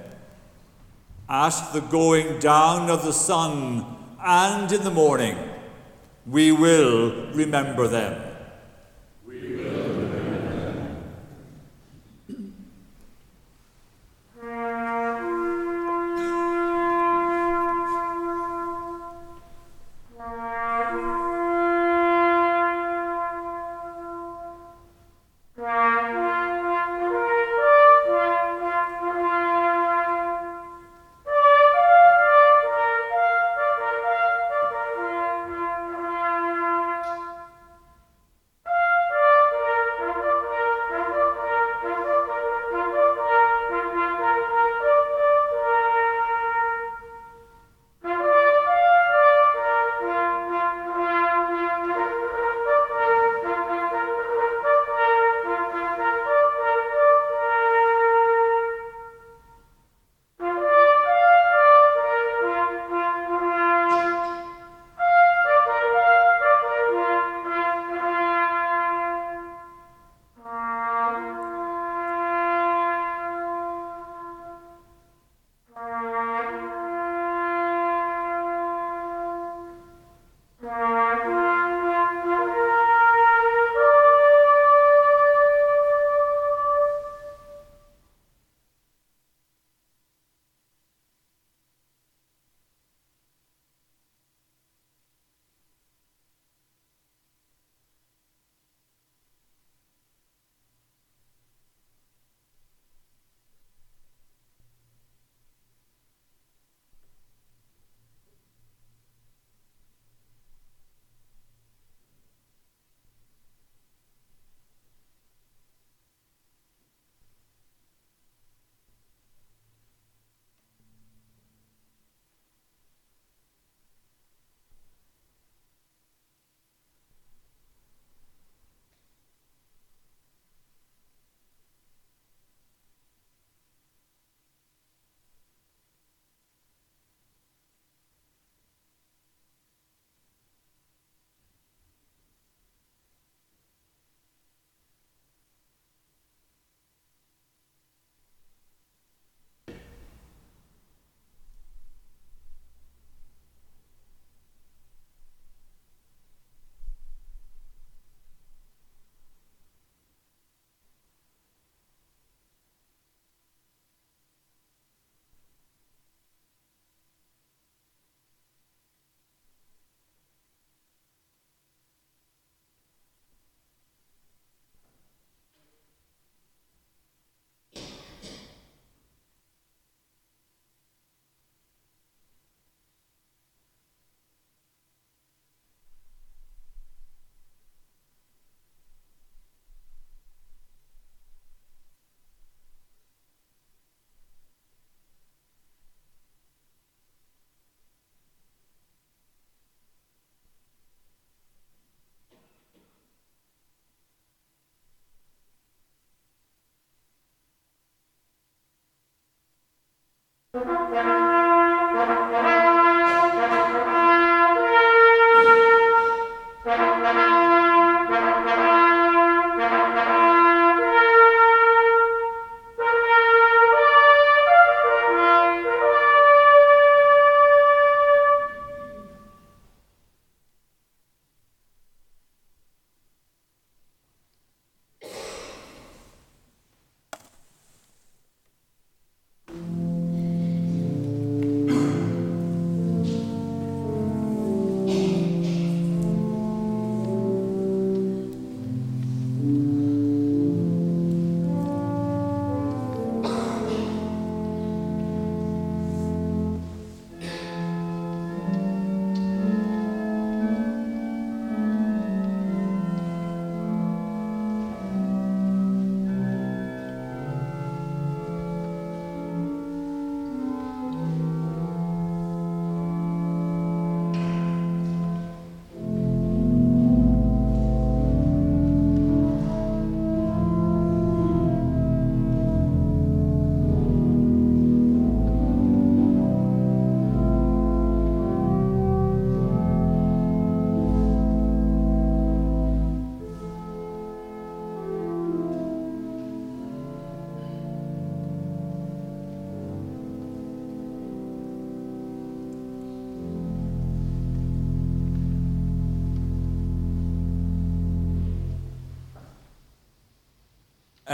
At 1.30 1.72
the 1.72 1.80
going 1.80 2.38
down 2.38 2.90
of 2.90 3.06
the 3.06 3.12
sun 3.12 3.86
and 4.22 4.70
in 4.70 4.84
the 4.84 4.90
morning, 4.90 5.34
we 6.26 6.52
will 6.52 7.32
remember 7.32 7.88
them. 7.88 8.25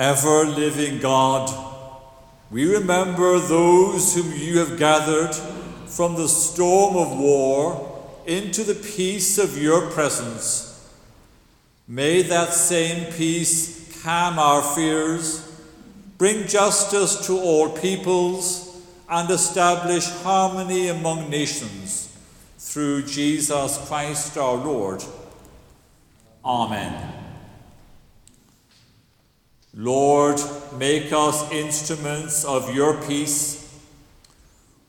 Ever 0.03 0.46
living 0.46 0.98
God, 0.98 1.48
we 2.50 2.68
remember 2.68 3.38
those 3.38 4.16
whom 4.16 4.32
you 4.32 4.59
have 4.59 4.76
gathered 4.76 5.32
from 5.86 6.16
the 6.16 6.26
storm 6.26 6.96
of 6.96 7.16
war 7.16 8.03
into 8.26 8.64
the 8.64 8.74
peace 8.74 9.38
of 9.38 9.57
your 9.57 9.92
presence. 9.92 10.90
May 11.86 12.22
that 12.22 12.53
same 12.53 13.12
peace 13.12 14.03
calm 14.03 14.40
our 14.40 14.61
fears, 14.74 15.48
bring 16.18 16.48
justice 16.48 17.24
to 17.28 17.38
all 17.38 17.68
peoples, 17.68 18.82
and 19.09 19.30
establish 19.30 20.09
harmony 20.24 20.88
among 20.88 21.30
nations 21.30 22.12
through 22.59 23.05
Jesus 23.05 23.78
Christ 23.86 24.36
our 24.36 24.57
Lord. 24.57 25.05
Amen. 26.44 27.22
Lord, 29.75 30.39
make 30.77 31.12
us 31.12 31.51
instruments 31.51 32.45
of 32.45 32.75
your 32.75 33.01
peace. 33.03 33.59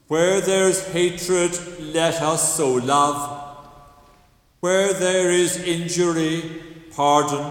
Where 0.07 0.41
there's 0.41 0.85
hatred, 0.91 1.57
let 1.79 2.21
us 2.21 2.55
sow 2.55 2.73
love. 2.73 3.57
Where 4.59 4.93
there 4.93 5.31
is 5.31 5.63
injury, 5.63 6.61
pardon. 6.95 7.49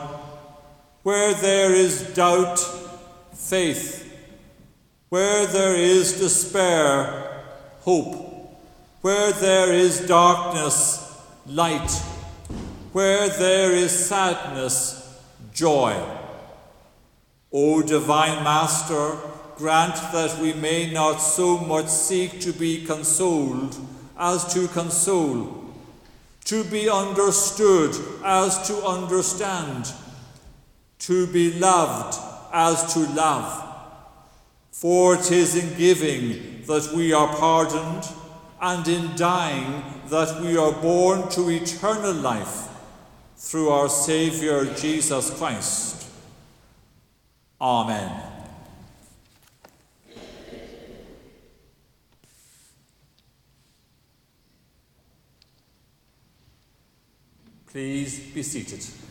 Where 1.02 1.32
there 1.32 1.72
is 1.72 2.02
doubt, 2.14 2.58
faith. 3.34 4.14
Where 5.08 5.46
there 5.46 5.74
is 5.74 6.20
despair, 6.20 7.44
hope. 7.80 8.14
Where 9.00 9.32
there 9.32 9.72
is 9.72 10.06
darkness, 10.06 11.18
light. 11.46 11.90
Where 12.92 13.30
there 13.30 13.72
is 13.72 14.06
sadness, 14.06 15.18
joy. 15.54 15.96
O 17.52 17.82
Divine 17.82 18.42
Master, 18.42 19.16
grant 19.56 19.94
that 20.12 20.38
we 20.40 20.54
may 20.54 20.90
not 20.90 21.18
so 21.18 21.58
much 21.58 21.88
seek 21.88 22.40
to 22.40 22.52
be 22.52 22.86
consoled 22.86 23.76
as 24.18 24.52
to 24.54 24.68
console, 24.68 25.64
to 26.44 26.64
be 26.64 26.88
understood 26.88 27.94
as 28.24 28.66
to 28.66 28.76
understand, 28.84 29.92
to 30.98 31.26
be 31.26 31.52
loved 31.58 32.18
as 32.52 32.94
to 32.94 33.00
love. 33.14 33.68
For 34.70 35.16
it 35.16 35.30
is 35.30 35.54
in 35.54 35.76
giving 35.76 36.62
that 36.66 36.92
we 36.94 37.12
are 37.12 37.28
pardoned, 37.36 38.04
and 38.60 38.86
in 38.86 39.14
dying 39.16 39.82
that 40.06 40.40
we 40.40 40.56
are 40.56 40.72
born 40.72 41.28
to 41.30 41.50
eternal 41.50 42.12
life 42.12 42.68
through 43.36 43.68
our 43.68 43.88
Saviour 43.88 44.64
Jesus 44.66 45.30
Christ. 45.36 46.01
Amen. 47.62 48.10
Please 57.68 58.18
be 58.34 58.42
seated. 58.42 59.01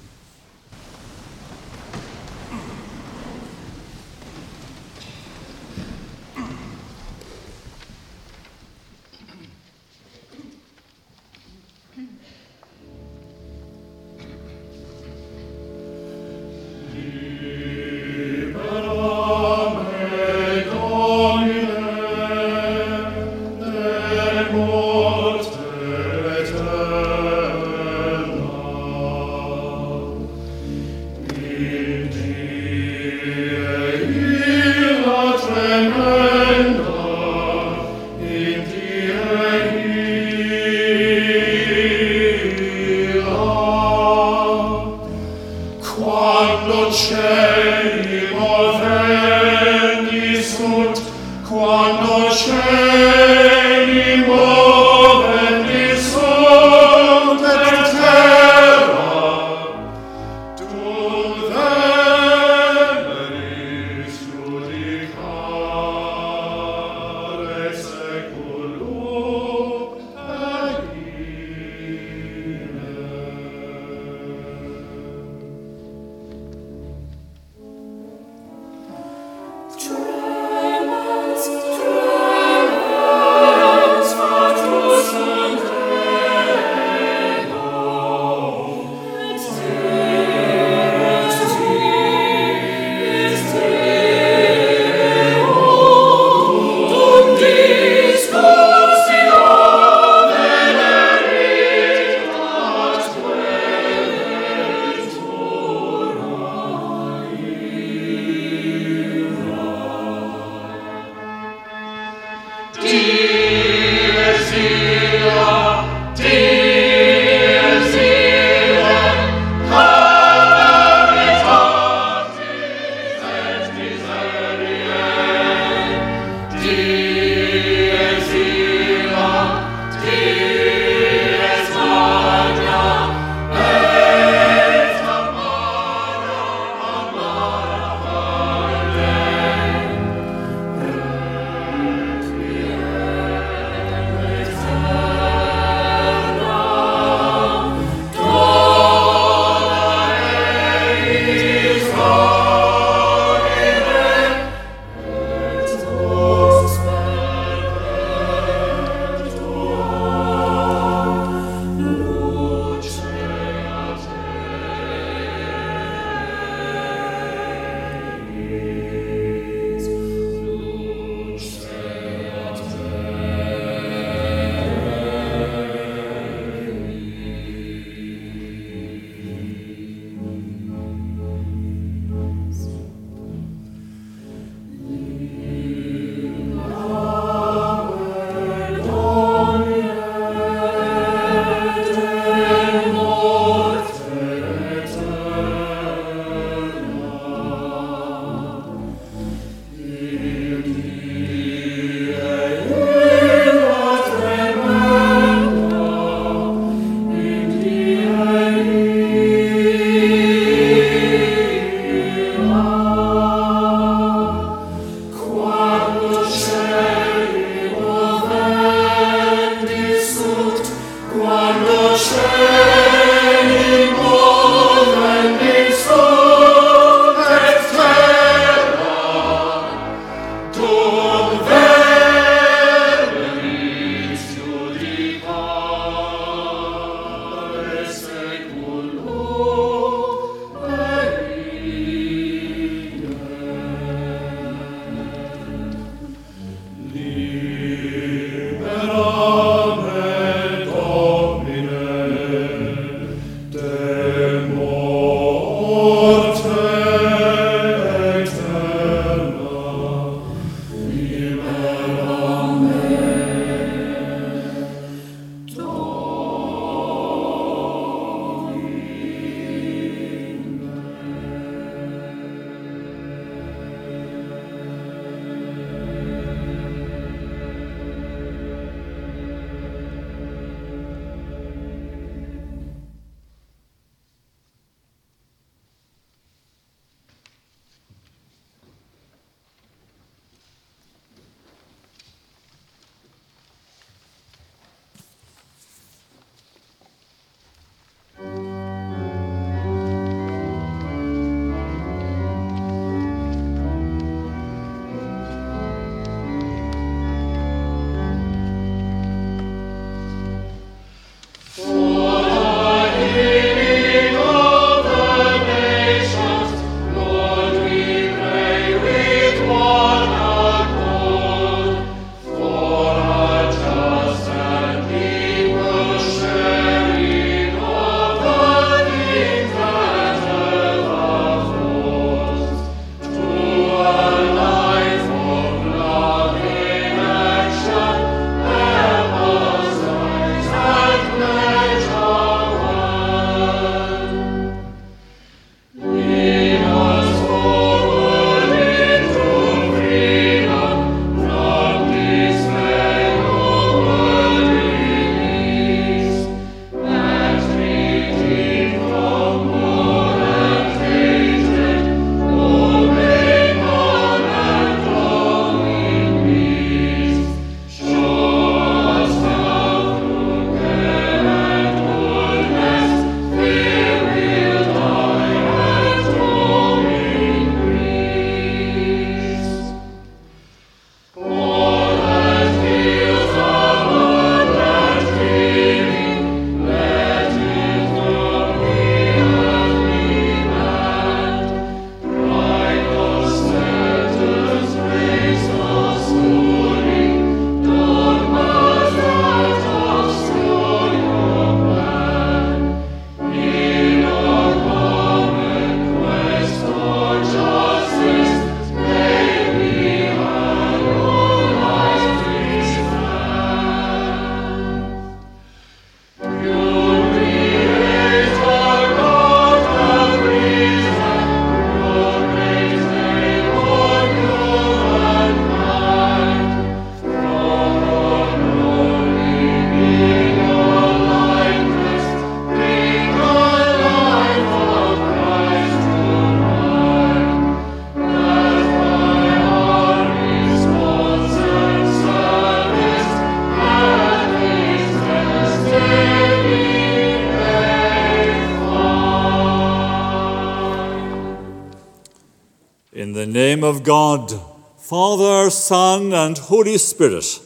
God, 453.83 454.31
Father, 454.77 455.49
Son, 455.49 456.13
and 456.13 456.37
Holy 456.37 456.77
Spirit. 456.77 457.39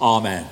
Amen. 0.00 0.46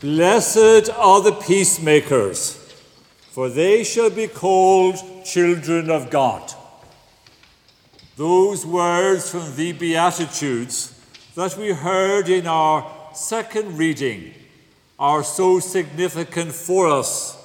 Blessed 0.00 0.90
are 0.96 1.20
the 1.20 1.32
peacemakers, 1.32 2.56
for 3.30 3.48
they 3.48 3.84
shall 3.84 4.10
be 4.10 4.26
called 4.26 4.96
children 5.24 5.90
of 5.90 6.10
God. 6.10 6.52
Those 8.16 8.66
words 8.66 9.30
from 9.30 9.56
the 9.56 9.72
Beatitudes 9.72 10.94
that 11.34 11.56
we 11.56 11.72
heard 11.72 12.28
in 12.28 12.46
our 12.46 12.90
second 13.14 13.78
reading 13.78 14.34
are 14.98 15.22
so 15.22 15.58
significant 15.58 16.52
for 16.52 16.88
us 16.88 17.39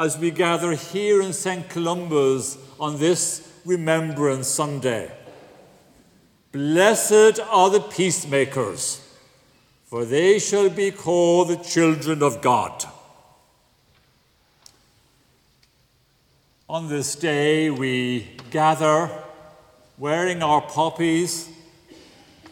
as 0.00 0.16
we 0.16 0.30
gather 0.30 0.72
here 0.72 1.20
in 1.20 1.30
St. 1.30 1.68
Columba's 1.68 2.56
on 2.80 2.98
this 2.98 3.52
Remembrance 3.66 4.48
Sunday. 4.48 5.12
Blessed 6.52 7.38
are 7.38 7.68
the 7.68 7.80
peacemakers, 7.80 9.06
for 9.84 10.06
they 10.06 10.38
shall 10.38 10.70
be 10.70 10.90
called 10.90 11.48
the 11.48 11.56
children 11.56 12.22
of 12.22 12.40
God. 12.40 12.82
On 16.66 16.88
this 16.88 17.14
day, 17.14 17.68
we 17.68 18.26
gather 18.50 19.10
wearing 19.98 20.42
our 20.42 20.62
poppies 20.62 21.50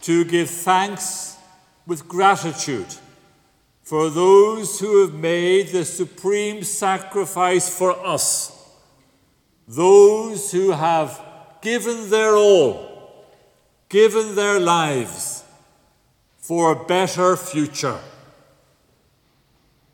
to 0.03 0.23
give 0.27 0.51
thanks 0.51 1.39
with 1.87 2.07
gratitude 2.07 2.95
for 3.89 4.11
those 4.11 4.81
who 4.81 5.01
have 5.01 5.15
made 5.15 5.69
the 5.69 5.83
supreme 5.83 6.63
sacrifice 6.63 7.75
for 7.75 7.99
us, 8.07 8.53
those 9.67 10.53
who 10.53 10.73
have 10.73 11.19
given 11.63 12.11
their 12.11 12.37
all, 12.37 13.25
given 13.89 14.35
their 14.35 14.61
lives 14.61 15.43
for 16.37 16.73
a 16.73 16.85
better 16.85 17.35
future. 17.35 17.99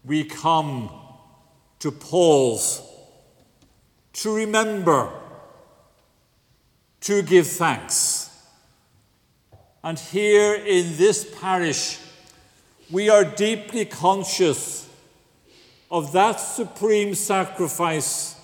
We 0.04 0.24
come 0.24 0.90
to 1.78 1.92
pause, 1.92 2.82
to 4.14 4.34
remember, 4.34 5.08
to 7.02 7.22
give 7.22 7.46
thanks. 7.46 8.28
And 9.84 9.96
here 9.96 10.56
in 10.56 10.96
this 10.96 11.32
parish, 11.40 12.00
we 12.94 13.08
are 13.08 13.24
deeply 13.24 13.84
conscious 13.84 14.88
of 15.90 16.12
that 16.12 16.36
supreme 16.36 17.12
sacrifice 17.12 18.36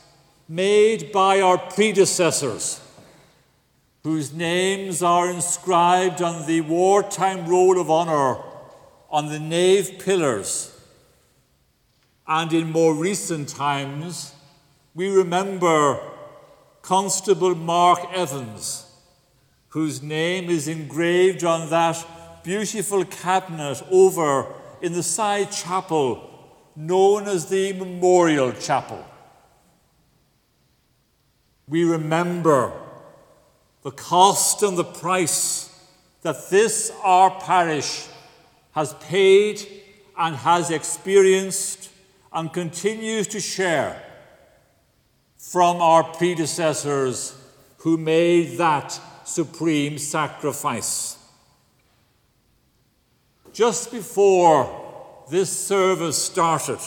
made 0.48 1.12
by 1.12 1.40
our 1.40 1.56
predecessors, 1.56 2.80
whose 4.02 4.32
names 4.32 5.04
are 5.04 5.30
inscribed 5.30 6.20
on 6.20 6.48
the 6.48 6.60
wartime 6.62 7.46
roll 7.46 7.80
of 7.80 7.88
honour 7.88 8.42
on 9.08 9.28
the 9.28 9.38
nave 9.38 10.00
pillars. 10.00 10.76
And 12.26 12.52
in 12.52 12.72
more 12.72 12.92
recent 12.92 13.50
times, 13.50 14.34
we 14.96 15.10
remember 15.10 16.00
Constable 16.82 17.54
Mark 17.54 18.00
Evans, 18.12 18.84
whose 19.68 20.02
name 20.02 20.50
is 20.50 20.66
engraved 20.66 21.44
on 21.44 21.70
that 21.70 22.04
beautiful 22.42 23.04
cabinet 23.04 23.82
over 23.90 24.46
in 24.80 24.92
the 24.92 25.02
side 25.02 25.50
chapel 25.50 26.26
known 26.76 27.28
as 27.28 27.46
the 27.46 27.72
Memorial 27.72 28.52
Chapel. 28.52 29.04
We 31.68 31.84
remember 31.84 32.72
the 33.82 33.90
cost 33.90 34.62
and 34.62 34.76
the 34.76 34.84
price 34.84 35.68
that 36.22 36.50
this, 36.50 36.92
our 37.02 37.30
parish, 37.40 38.06
has 38.72 38.94
paid 38.94 39.66
and 40.16 40.36
has 40.36 40.70
experienced 40.70 41.90
and 42.32 42.52
continues 42.52 43.26
to 43.28 43.40
share 43.40 44.02
from 45.38 45.80
our 45.80 46.04
predecessors 46.04 47.36
who 47.78 47.96
made 47.96 48.58
that 48.58 49.00
supreme 49.24 49.98
sacrifice. 49.98 51.16
Just 53.52 53.90
before 53.90 55.24
this 55.30 55.50
service 55.50 56.22
started, 56.22 56.78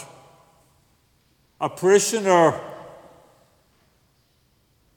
a 1.60 1.70
parishioner 1.70 2.60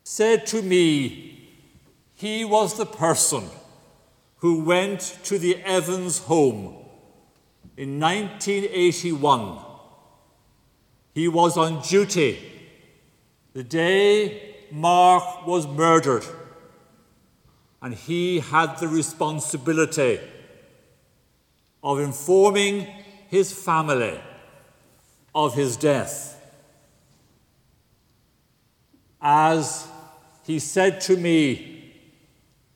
said 0.05 0.47
to 0.47 0.62
me 0.62 1.49
he 2.14 2.45
was 2.45 2.77
the 2.77 2.87
person 2.87 3.45
who 4.39 4.62
went 4.62 5.19
to 5.25 5.39
the 5.39 5.57
Evans 5.64 6.19
home 6.19 6.77
in 7.77 8.01
1981. 8.01 9.59
He 11.14 11.29
was 11.29 11.57
on 11.57 11.83
duty 11.83 12.39
the 13.57 13.64
day 13.64 14.55
Mark 14.71 15.47
was 15.47 15.67
murdered, 15.67 16.25
and 17.81 17.95
he 17.95 18.41
had 18.41 18.77
the 18.77 18.87
responsibility 18.87 20.21
of 21.87 22.01
informing 22.01 22.84
his 23.28 23.53
family 23.53 24.20
of 25.32 25.55
his 25.55 25.76
death. 25.76 26.32
As 29.22 29.87
he 30.45 30.59
said 30.59 31.01
to 31.03 31.16
me, 31.16 31.95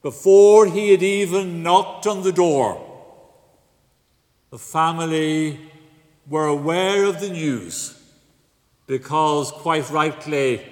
before 0.00 0.66
he 0.66 0.92
had 0.92 1.02
even 1.02 1.60
knocked 1.64 2.06
on 2.06 2.22
the 2.22 2.30
door, 2.30 2.86
the 4.50 4.58
family 4.58 5.58
were 6.28 6.46
aware 6.46 7.04
of 7.04 7.20
the 7.20 7.30
news 7.30 8.00
because, 8.86 9.50
quite 9.50 9.90
rightly, 9.90 10.64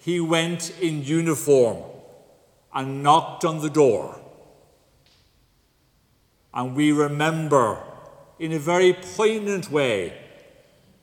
he 0.00 0.18
went 0.18 0.76
in 0.80 1.04
uniform 1.04 1.78
and 2.74 3.04
knocked 3.04 3.44
on 3.44 3.60
the 3.60 3.70
door. 3.70 4.20
And 6.54 6.76
we 6.76 6.92
remember 6.92 7.82
in 8.38 8.52
a 8.52 8.58
very 8.60 8.92
poignant 8.92 9.70
way 9.72 10.16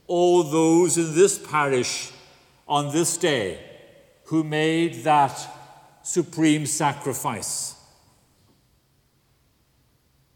all 0.08 0.44
those 0.44 0.98
in 0.98 1.14
this 1.14 1.38
parish 1.38 2.12
on 2.68 2.94
this 2.94 3.18
day 3.18 3.60
who 4.26 4.46
made 4.46 5.04
that 5.04 5.38
supreme 6.04 6.66
sacrifice. 6.66 7.76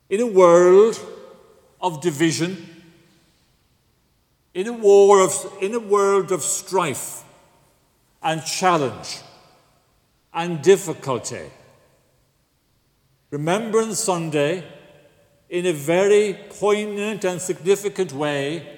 In 0.09 0.19
a 0.19 0.27
world 0.27 0.99
of 1.79 2.01
division, 2.01 2.83
in 4.53 4.67
a 4.67 4.73
war 4.73 5.21
of, 5.21 5.33
in 5.61 5.73
a 5.73 5.79
world 5.79 6.31
of 6.33 6.43
strife 6.43 7.23
and 8.21 8.43
challenge 8.43 9.19
and 10.33 10.61
difficulty, 10.61 11.51
Remembrance 13.31 13.99
Sunday, 13.99 14.63
in 15.49 15.65
a 15.65 15.73
very 15.73 16.37
poignant 16.49 17.23
and 17.23 17.39
significant 17.39 18.11
way, 18.11 18.77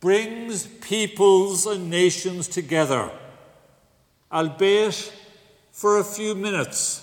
brings 0.00 0.66
peoples 0.66 1.66
and 1.66 1.90
nations 1.90 2.48
together, 2.48 3.10
albeit 4.30 5.12
for 5.72 5.98
a 5.98 6.04
few 6.04 6.34
minutes 6.34 7.02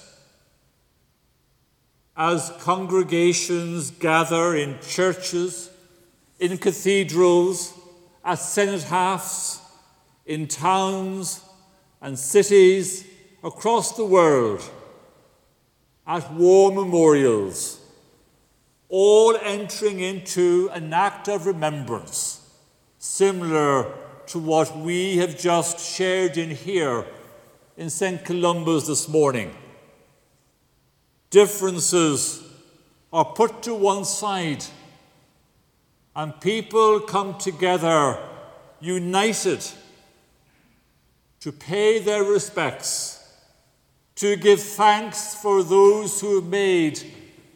as 2.15 2.51
congregations 2.59 3.89
gather 3.91 4.55
in 4.55 4.77
churches, 4.87 5.71
in 6.39 6.57
cathedrals, 6.57 7.73
at 8.23 8.37
cenotaphs, 8.37 9.59
in 10.25 10.47
towns 10.47 11.41
and 12.01 12.17
cities 12.17 13.05
across 13.43 13.97
the 13.97 14.05
world, 14.05 14.61
at 16.05 16.31
war 16.33 16.71
memorials, 16.71 17.79
all 18.95 19.35
entering 19.37 20.01
into 20.01 20.69
an 20.71 20.93
act 20.93 21.27
of 21.27 21.47
remembrance, 21.47 22.47
similar 22.99 23.91
to 24.27 24.37
what 24.37 24.77
we 24.77 25.17
have 25.17 25.35
just 25.35 25.79
shared 25.79 26.37
in 26.37 26.51
here 26.51 27.03
in 27.75 27.89
St. 27.89 28.23
Columba's 28.23 28.85
this 28.85 29.09
morning. 29.09 29.51
Differences 31.31 32.47
are 33.11 33.25
put 33.25 33.63
to 33.63 33.73
one 33.73 34.05
side, 34.05 34.63
and 36.15 36.39
people 36.39 36.99
come 36.99 37.35
together 37.39 38.19
united 38.79 39.65
to 41.39 41.51
pay 41.51 41.97
their 41.97 42.23
respects, 42.23 43.33
to 44.17 44.35
give 44.35 44.61
thanks 44.61 45.33
for 45.33 45.63
those 45.63 46.21
who 46.21 46.35
have 46.35 46.45
made 46.47 47.01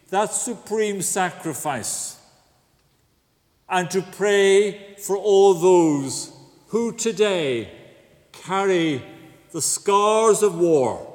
that 0.10 0.32
supreme 0.32 1.02
sacrifice, 1.02 2.20
and 3.70 3.90
to 3.92 4.02
pray 4.02 4.96
for 4.98 5.18
all 5.18 5.54
those 5.54 6.32
who 6.68 6.94
today 6.94 7.70
carry 8.32 9.02
the 9.52 9.62
scars 9.62 10.42
of 10.42 10.58
war, 10.58 11.14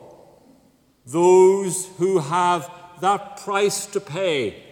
those 1.07 1.87
who 1.97 2.19
have 2.19 2.71
that 3.01 3.39
price 3.39 3.87
to 3.87 4.01
pay, 4.01 4.63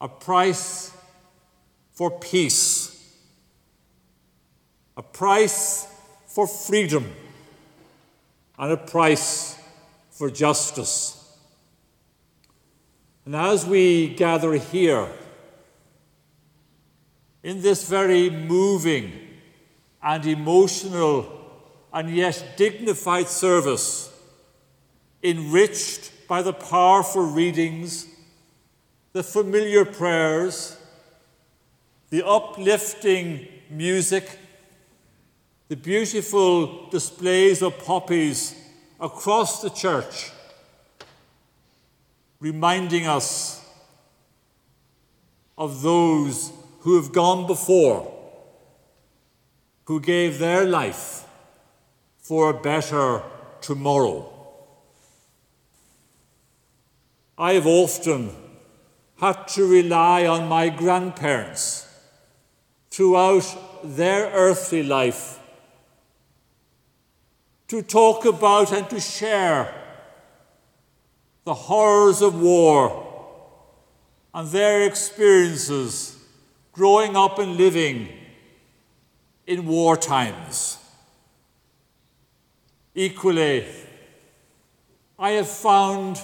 a 0.00 0.08
price 0.08 0.92
for 1.92 2.10
peace, 2.10 3.16
a 4.96 5.02
price 5.02 5.86
for 6.26 6.46
freedom, 6.46 7.10
and 8.58 8.72
a 8.72 8.76
price 8.76 9.58
for 10.10 10.30
justice. 10.30 11.19
And 13.30 13.36
as 13.36 13.64
we 13.64 14.08
gather 14.08 14.54
here, 14.54 15.06
in 17.44 17.62
this 17.62 17.88
very 17.88 18.28
moving 18.28 19.12
and 20.02 20.26
emotional 20.26 21.30
and 21.92 22.10
yet 22.10 22.54
dignified 22.56 23.28
service, 23.28 24.12
enriched 25.22 26.10
by 26.26 26.42
the 26.42 26.52
powerful 26.52 27.22
readings, 27.22 28.08
the 29.12 29.22
familiar 29.22 29.84
prayers, 29.84 30.76
the 32.08 32.26
uplifting 32.26 33.46
music, 33.70 34.40
the 35.68 35.76
beautiful 35.76 36.88
displays 36.88 37.62
of 37.62 37.78
poppies 37.78 38.56
across 38.98 39.62
the 39.62 39.70
church, 39.70 40.32
reminding 42.40 43.06
us 43.06 43.62
of 45.58 45.82
those 45.82 46.52
who 46.80 46.96
have 46.96 47.12
gone 47.12 47.46
before, 47.46 48.10
who 49.84 50.00
gave 50.00 50.38
their 50.38 50.64
life 50.64 51.26
for 52.18 52.50
a 52.50 52.60
better 52.60 53.22
tomorrow. 53.60 54.26
I 57.36 57.54
have 57.54 57.66
often 57.66 58.30
had 59.18 59.48
to 59.48 59.66
rely 59.66 60.26
on 60.26 60.48
my 60.48 60.70
grandparents 60.70 61.86
throughout 62.90 63.44
their 63.84 64.30
earthly 64.30 64.82
life 64.82 65.38
to 67.68 67.82
talk 67.82 68.24
about 68.24 68.72
and 68.72 68.88
to 68.90 68.98
share 68.98 69.74
the 71.44 71.54
horrors 71.54 72.22
of 72.22 72.40
war 72.40 73.06
and 74.34 74.48
their 74.48 74.82
experiences 74.82 76.16
growing 76.72 77.16
up 77.16 77.38
and 77.38 77.56
living 77.56 78.08
in 79.46 79.66
war 79.66 79.96
times. 79.96 80.78
Equally, 82.94 83.66
I 85.18 85.30
have 85.30 85.48
found 85.48 86.20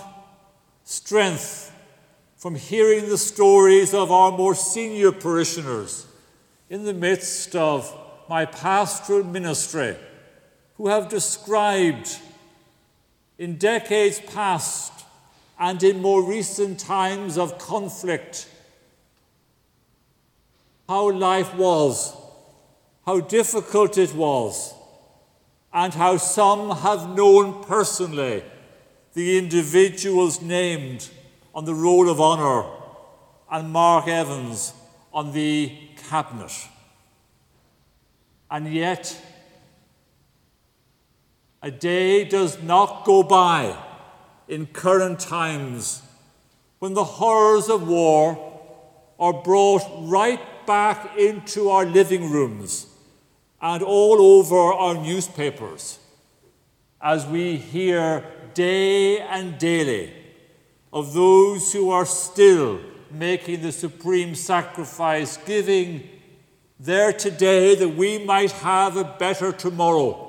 strength 0.84 1.72
from 2.36 2.54
hearing 2.54 3.08
the 3.08 3.18
stories 3.18 3.92
of 3.92 4.12
our 4.12 4.30
more 4.30 4.54
senior 4.54 5.10
parishioners 5.10 6.06
in 6.70 6.84
the 6.84 6.94
midst 6.94 7.56
of 7.56 7.92
my 8.28 8.44
pastoral 8.44 9.24
ministry 9.24 9.96
who 10.76 10.88
have 10.88 11.08
described 11.08 12.18
in 13.38 13.56
decades 13.56 14.20
past 14.20 14.95
and 15.58 15.82
in 15.82 16.02
more 16.02 16.22
recent 16.22 16.78
times 16.78 17.38
of 17.38 17.58
conflict 17.58 18.48
how 20.88 21.10
life 21.10 21.54
was, 21.56 22.16
how 23.04 23.20
difficult 23.20 23.98
it 23.98 24.14
was, 24.14 24.74
and 25.72 25.92
how 25.94 26.16
some 26.16 26.70
have 26.70 27.16
known 27.16 27.64
personally 27.64 28.44
the 29.14 29.38
individuals 29.38 30.40
named 30.40 31.08
on 31.54 31.64
the 31.64 31.74
roll 31.74 32.08
of 32.08 32.20
honour 32.20 32.70
and 33.50 33.72
Mark 33.72 34.06
Evans 34.06 34.74
on 35.12 35.32
the 35.32 35.72
cabinet. 36.08 36.52
And 38.50 38.72
yet, 38.72 39.20
a 41.62 41.70
day 41.70 42.24
does 42.24 42.62
not 42.62 43.04
go 43.04 43.22
by 43.22 43.76
in 44.48 44.66
current 44.66 45.20
times 45.20 46.02
when 46.78 46.94
the 46.94 47.04
horrors 47.04 47.68
of 47.68 47.88
war 47.88 48.60
are 49.18 49.32
brought 49.32 49.82
right 50.00 50.40
back 50.66 51.16
into 51.16 51.70
our 51.70 51.84
living 51.84 52.30
rooms 52.30 52.86
and 53.60 53.82
all 53.82 54.20
over 54.20 54.56
our 54.56 54.94
newspapers 54.94 55.98
as 57.00 57.26
we 57.26 57.56
hear 57.56 58.24
day 58.54 59.20
and 59.20 59.58
daily 59.58 60.12
of 60.92 61.12
those 61.12 61.72
who 61.72 61.90
are 61.90 62.06
still 62.06 62.80
making 63.10 63.62
the 63.62 63.72
supreme 63.72 64.34
sacrifice, 64.34 65.36
giving 65.38 66.08
their 66.78 67.12
today 67.12 67.74
that 67.74 67.88
we 67.88 68.18
might 68.18 68.50
have 68.52 68.96
a 68.96 69.04
better 69.04 69.52
tomorrow. 69.52 70.22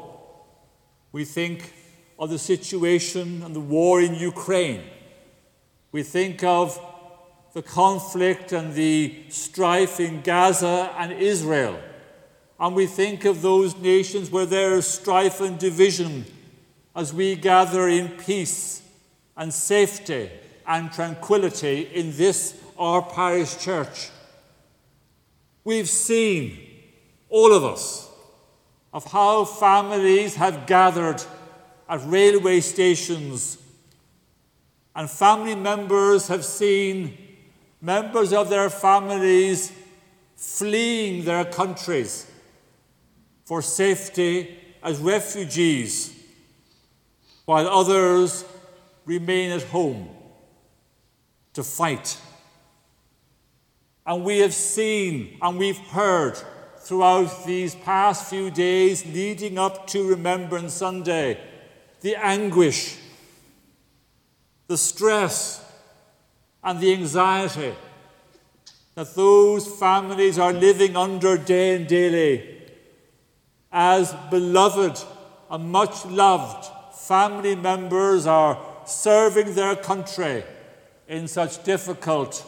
We 1.12 1.26
think 1.26 1.74
of 2.20 2.30
the 2.30 2.40
situation 2.40 3.42
and 3.44 3.56
the 3.56 3.60
war 3.60 4.02
in 4.02 4.16
Ukraine. 4.16 4.84
We 5.92 6.04
think 6.04 6.44
of 6.44 6.80
the 7.54 7.62
conflict 7.62 8.52
and 8.52 8.74
the 8.74 9.24
strife 9.30 10.00
in 10.00 10.22
Gaza 10.22 10.94
and 10.98 11.12
Israel. 11.14 11.80
And 12.60 12.76
we 12.76 12.88
think 12.88 13.26
of 13.26 13.42
those 13.42 13.76
nations 13.78 14.32
where 14.32 14.46
there 14.46 14.74
is 14.74 14.88
strife 14.88 15.42
and 15.42 15.58
division 15.58 16.26
as 16.96 17.14
we 17.14 17.36
gather 17.36 17.88
in 17.88 18.10
peace 18.10 18.82
and 19.36 19.54
safety 19.54 20.32
and 20.66 20.92
tranquility 20.92 21.82
in 21.94 22.16
this, 22.18 22.60
our 22.78 23.02
parish 23.04 23.58
church. 23.58 24.10
We've 25.64 25.90
seen, 25.90 26.60
all 27.30 27.54
of 27.54 27.64
us, 27.64 28.10
of 28.94 29.06
how 29.12 29.46
families 29.46 30.36
have 30.36 30.66
gathered 30.66 31.22
at 31.90 32.02
railway 32.06 32.60
stations 32.60 33.58
and 34.96 35.10
family 35.10 35.56
members 35.56 36.28
have 36.28 36.44
seen 36.44 37.18
members 37.80 38.34
of 38.34 38.50
their 38.50 38.70
families 38.70 39.72
fleeing 40.36 41.24
their 41.24 41.46
countries 41.46 42.30
for 43.46 43.62
safety 43.62 44.58
as 44.84 45.00
refugees, 45.00 46.14
while 47.46 47.68
others 47.68 48.44
remain 49.06 49.52
at 49.52 49.64
home 49.64 50.10
to 51.54 51.64
fight. 51.64 52.20
And 54.06 54.24
we 54.24 54.40
have 54.40 54.54
seen 54.54 55.38
and 55.42 55.58
we've 55.58 55.78
heard 55.78 56.38
throughout 56.80 57.46
these 57.46 57.76
past 57.76 58.30
few 58.30 58.50
days 58.50 59.06
leading 59.06 59.58
up 59.58 59.88
to 59.88 60.08
Remembrance 60.08 60.74
Sunday 60.74 61.40
the 62.02 62.16
anguish, 62.16 62.98
the 64.68 64.78
stress, 64.78 65.64
and 66.64 66.80
the 66.80 66.94
anxiety 66.94 67.74
that 68.96 69.14
those 69.16 69.68
families 69.80 70.40
are 70.40 70.54
living 70.54 70.98
under 70.98 71.38
day 71.38 71.76
and 71.76 71.88
daily 71.88 72.58
as 73.72 74.14
beloved 74.30 75.00
and 75.50 75.72
much 75.72 76.06
loved 76.06 76.68
family 76.96 77.56
members 77.56 78.26
are 78.26 78.60
serving 78.86 79.54
their 79.54 79.76
country 79.76 80.44
in 81.08 81.28
such 81.28 81.64
difficult 81.64 82.46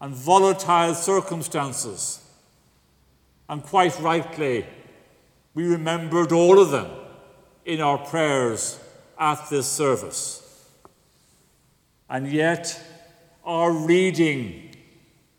and 0.00 0.14
volatile 0.14 0.94
circumstances. 0.94 2.24
And 3.48 3.62
quite 3.62 3.98
rightly, 4.00 4.64
we 5.54 5.66
remembered 5.66 6.32
all 6.32 6.58
of 6.58 6.70
them 6.70 6.90
in 7.70 7.80
our 7.80 7.98
prayers 7.98 8.80
at 9.16 9.48
this 9.48 9.68
service. 9.68 10.66
And 12.08 12.26
yet, 12.26 12.82
our 13.44 13.70
reading 13.70 14.74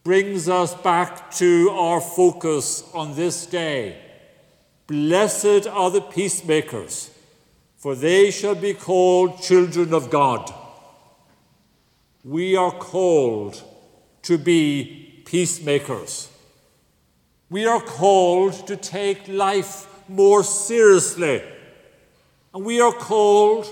brings 0.06 0.48
us 0.48 0.74
back 0.74 1.30
to 1.32 1.70
our 1.72 2.00
focus 2.00 2.90
on 2.94 3.16
this 3.18 3.46
day. 3.46 3.98
Blessed 4.88 5.68
are 5.68 5.92
the 5.92 6.00
peacemakers, 6.00 7.12
for 7.76 7.96
they 7.96 8.32
shall 8.32 8.56
be 8.56 8.76
called 8.76 9.42
children 9.42 9.94
of 9.94 10.10
God. 10.10 10.54
We 12.24 12.56
are 12.56 12.72
called 12.72 13.62
to 14.22 14.38
be 14.38 15.22
peacemakers. 15.26 16.30
We 17.50 17.66
are 17.66 17.82
called 17.82 18.68
to 18.68 18.78
take 18.78 19.28
life 19.28 19.86
more 20.08 20.44
seriously. 20.46 21.44
And 22.54 22.66
we 22.66 22.82
are 22.82 22.91
called 22.91 23.68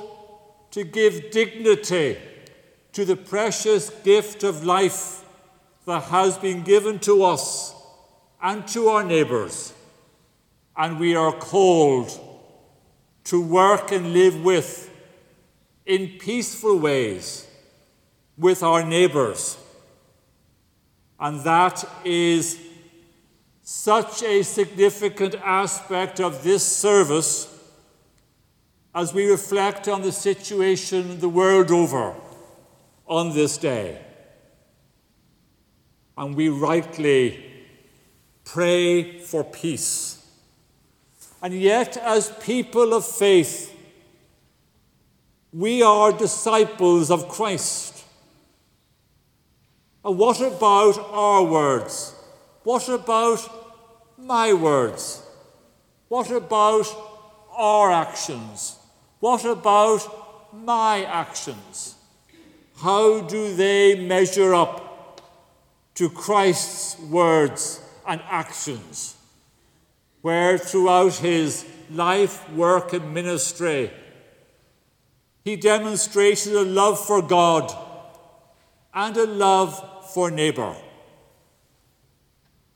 to 0.72 0.84
give 0.84 1.32
dignity 1.32 2.18
to 2.94 3.06
the 3.06 3.16
precious 3.16 3.90
gift 4.04 4.44
of 4.44 4.64
life 4.64 5.24
that 5.86 6.04
has 6.04 6.38
been 6.38 6.64
given 6.64 7.00
to 7.00 7.24
us 7.24 7.74
and 8.42 8.68
to 8.70 8.90
our 8.90 9.04
neighbours. 9.04 9.74
And 10.78 11.00
we 11.00 11.16
are 11.16 11.34
called 11.34 12.12
to 13.26 13.42
work 13.42 13.92
and 13.92 14.14
live 14.14 14.44
with 14.44 14.90
in 15.86 16.18
peaceful 16.20 16.78
ways 16.78 17.48
with 18.38 18.64
our 18.64 18.84
neighbours. 18.86 19.58
And 21.20 21.42
that 21.42 21.84
is 22.06 22.60
such 23.62 24.24
a 24.24 24.42
significant 24.44 25.36
aspect 25.36 26.22
of 26.22 26.44
this 26.44 26.66
service 26.66 27.59
as 28.94 29.14
we 29.14 29.30
reflect 29.30 29.88
on 29.88 30.02
the 30.02 30.12
situation 30.12 31.20
the 31.20 31.30
world 31.30 31.72
over 31.72 32.16
on 33.08 33.34
this 33.34 33.58
day. 33.58 34.02
And 36.18 36.36
we 36.36 36.50
rightly 36.50 37.46
pray 38.44 39.20
for 39.20 39.44
peace. 39.44 40.26
And 41.42 41.54
yet, 41.54 41.96
as 41.98 42.32
people 42.42 42.94
of 42.94 43.06
faith, 43.06 43.76
we 45.54 45.82
are 45.82 46.12
disciples 46.12 47.10
of 47.10 47.30
Christ. 47.30 48.04
And 50.04 50.18
what 50.18 50.42
about 50.42 51.00
our 51.12 51.44
words? 51.44 52.14
What 52.64 52.88
about 52.90 53.40
my 54.18 54.54
words? 54.54 55.24
What 56.08 56.30
about 56.32 56.86
our 57.60 57.92
actions? 57.92 58.78
What 59.20 59.44
about 59.44 60.54
my 60.54 61.04
actions? 61.04 61.96
How 62.78 63.20
do 63.20 63.54
they 63.56 63.96
measure 64.08 64.56
up 64.56 65.22
to 65.96 66.10
Christ's 66.10 66.98
words 67.00 67.82
and 68.08 68.22
actions? 68.30 69.18
Where 70.22 70.58
throughout 70.58 71.16
his 71.16 71.66
life, 71.92 72.50
work, 72.52 72.94
and 72.94 73.14
ministry, 73.14 73.92
he 75.44 75.58
demonstrated 75.58 76.54
a 76.54 76.64
love 76.64 77.06
for 77.06 77.22
God 77.22 77.74
and 78.94 79.18
a 79.18 79.26
love 79.26 80.12
for 80.14 80.32
neighbour. 80.32 80.76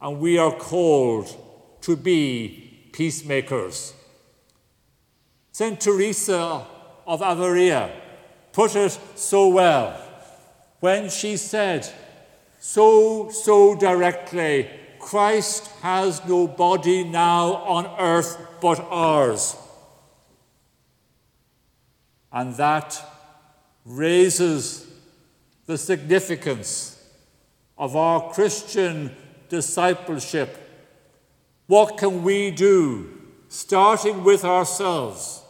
And 0.01 0.19
we 0.19 0.37
are 0.37 0.51
called 0.51 1.33
to 1.81 1.95
be 1.95 2.89
peacemakers. 2.91 3.93
St. 5.53 5.79
Teresa 5.79 6.65
of 7.05 7.21
Avila 7.21 7.91
put 8.53 8.75
it 8.75 8.97
so 9.13 9.49
well 9.49 9.95
when 10.79 11.09
she 11.09 11.37
said, 11.37 11.87
so, 12.59 13.29
so 13.29 13.75
directly, 13.75 14.67
Christ 14.97 15.67
has 15.83 16.25
no 16.25 16.47
body 16.47 17.03
now 17.03 17.53
on 17.53 17.85
earth 17.99 18.35
but 18.61 18.79
ours. 18.89 19.55
And 22.31 22.55
that 22.55 22.99
raises 23.85 24.87
the 25.67 25.77
significance 25.77 26.99
of 27.77 27.95
our 27.95 28.33
Christian 28.33 29.11
discipleship. 29.49 30.57
What 31.67 31.99
can 31.99 32.23
we 32.23 32.49
do, 32.49 33.21
starting 33.49 34.23
with 34.23 34.43
ourselves, 34.43 35.42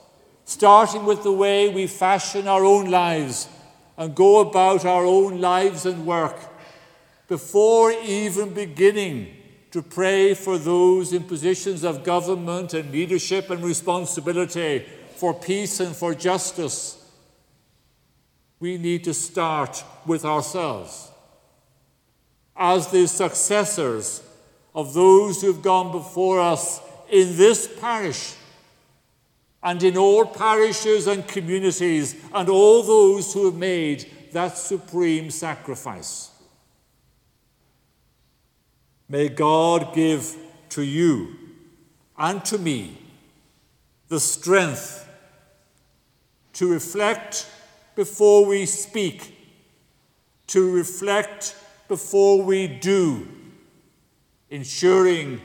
starting 0.45 1.05
with 1.05 1.23
the 1.23 1.31
way 1.31 1.69
we 1.69 1.87
fashion 1.87 2.47
our 2.47 2.65
own 2.65 2.89
lives 2.89 3.47
and 3.97 4.15
go 4.15 4.39
about 4.39 4.85
our 4.85 5.05
own 5.05 5.39
lives 5.39 5.85
and 5.85 6.05
work, 6.05 6.37
before 7.27 7.91
even 7.91 8.53
beginning 8.53 9.35
to 9.71 9.81
pray 9.81 10.33
for 10.33 10.57
those 10.57 11.13
in 11.13 11.23
positions 11.23 11.83
of 11.83 12.03
government 12.03 12.73
and 12.73 12.91
leadership 12.91 13.49
and 13.49 13.63
responsibility 13.63 14.85
for 15.15 15.33
peace 15.33 15.79
and 15.79 15.95
for 15.95 16.13
justice? 16.13 16.99
We 18.59 18.77
need 18.77 19.03
to 19.05 19.13
start 19.13 19.83
with 20.05 20.25
ourselves 20.25 21.09
as 22.55 22.87
the 22.89 23.07
successors 23.07 24.21
of 24.75 24.93
those 24.93 25.41
who've 25.41 25.61
gone 25.61 25.91
before 25.91 26.39
us 26.39 26.81
in 27.09 27.35
this 27.37 27.67
parish 27.79 28.35
and 29.63 29.81
in 29.81 29.97
all 29.97 30.25
parishes 30.25 31.07
and 31.07 31.27
communities 31.27 32.15
and 32.33 32.49
all 32.49 32.83
those 32.83 33.33
who 33.33 33.45
have 33.45 33.55
made 33.55 34.05
that 34.33 34.57
supreme 34.57 35.31
sacrifice. 35.31 36.31
May 39.07 39.29
God 39.29 39.93
give 39.95 40.35
to 40.69 40.83
you 40.83 41.35
and 42.17 42.43
to 42.45 42.57
me 42.57 42.97
the 44.09 44.19
strength 44.19 45.07
to 46.53 46.71
reflect 46.71 47.47
before 47.95 48.45
we 48.45 48.65
speak, 48.65 49.37
to 50.47 50.71
reflect 50.71 51.55
before 51.87 52.41
we 52.41 52.67
do, 52.67 53.27
ensuring 54.49 55.41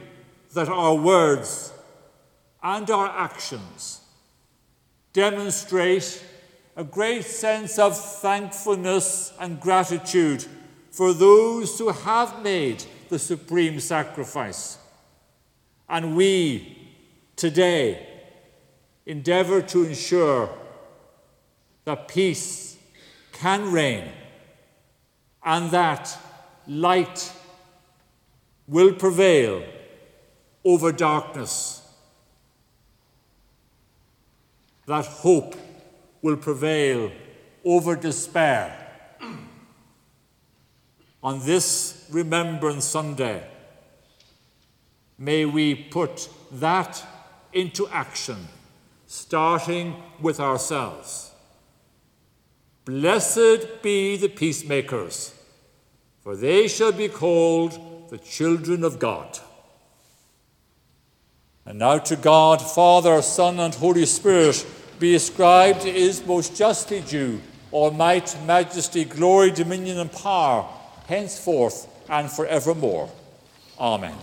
that 0.53 0.67
our 0.67 0.95
words 0.95 1.71
and 2.61 2.89
our 2.89 3.07
actions 3.07 3.98
demonstrate 5.13 6.23
a 6.75 6.83
great 6.83 7.25
sense 7.25 7.77
of 7.79 7.97
thankfulness 7.97 9.33
and 9.39 9.59
gratitude 9.59 10.45
for 10.91 11.13
those 11.13 11.77
who 11.77 11.89
have 11.89 12.41
made 12.43 12.83
the 13.09 13.19
supreme 13.19 13.79
sacrifice. 13.79 14.77
And 15.87 16.15
we 16.15 16.77
today 17.35 18.07
endeavour 19.05 19.61
to 19.61 19.85
ensure 19.85 20.49
that 21.85 22.07
peace 22.07 22.77
can 23.33 23.71
reign 23.71 24.05
and 25.43 25.71
that 25.71 26.15
light 26.67 27.31
will 28.67 28.93
prevail 28.93 29.63
over 30.63 30.91
darkness, 30.91 31.81
that 34.89 35.05
hope 35.05 35.55
will 36.21 36.35
prevail 36.35 37.11
over 37.63 37.95
despair. 37.95 38.75
On 41.23 41.39
this 41.45 42.07
Remembrance 42.11 42.85
Sunday, 42.85 43.47
may 45.17 45.45
we 45.45 45.75
put 45.75 46.29
that 46.51 47.03
into 47.53 47.87
action, 47.89 48.47
starting 49.07 49.95
with 50.21 50.39
ourselves. 50.39 51.31
Blessed 52.85 53.81
be 53.81 54.17
the 54.17 54.29
peacemakers 54.29 55.33
for 56.29 56.35
they 56.35 56.67
shall 56.67 56.91
be 56.91 57.07
called 57.07 58.09
the 58.11 58.17
children 58.19 58.83
of 58.83 58.99
God. 58.99 59.39
And 61.65 61.79
now 61.79 61.97
to 61.97 62.15
God, 62.15 62.61
Father, 62.61 63.21
Son, 63.23 63.59
and 63.59 63.73
Holy 63.73 64.05
Spirit, 64.05 64.63
be 64.99 65.15
ascribed 65.15 65.85
is 65.85 66.25
most 66.25 66.55
justly 66.55 67.01
due 67.01 67.41
all 67.71 67.91
might, 67.91 68.35
majesty, 68.45 69.05
glory, 69.05 69.51
dominion, 69.51 69.99
and 69.99 70.11
power, 70.11 70.67
henceforth 71.07 71.87
and 72.09 72.29
forevermore. 72.29 73.09
Amen. 73.79 74.15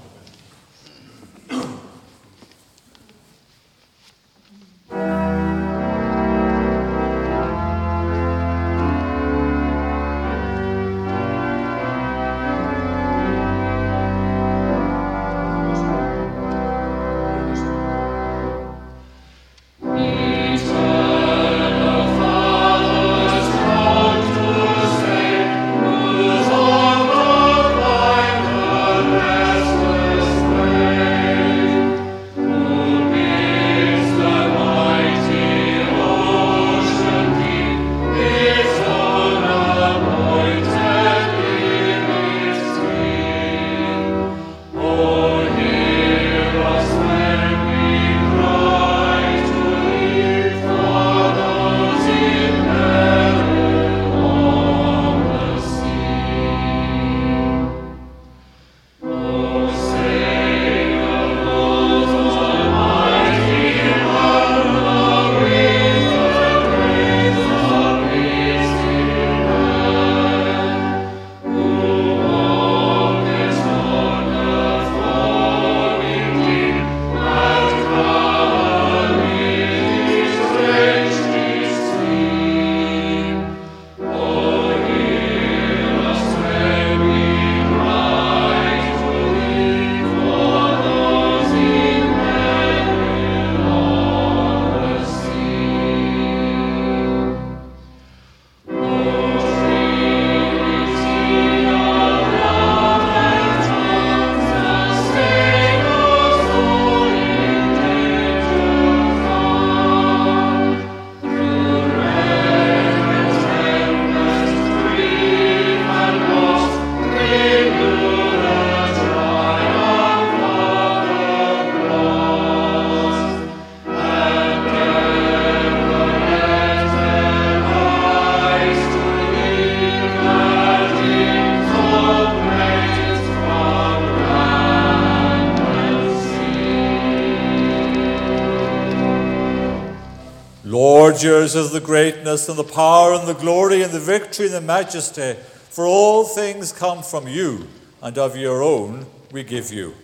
And 142.49 142.59
the 142.59 142.64
power 142.64 143.14
and 143.14 143.26
the 143.26 143.34
glory 143.34 143.82
and 143.82 143.93
the 143.93 144.01
victory 144.01 144.47
and 144.47 144.55
the 144.55 144.61
majesty, 144.61 145.34
for 145.70 145.87
all 145.87 146.24
things 146.24 146.72
come 146.72 147.03
from 147.03 147.26
you, 147.26 147.66
and 148.03 148.16
of 148.18 148.37
your 148.37 148.62
own 148.62 149.07
we 149.32 149.43
give 149.43 149.72
you. 149.72 149.95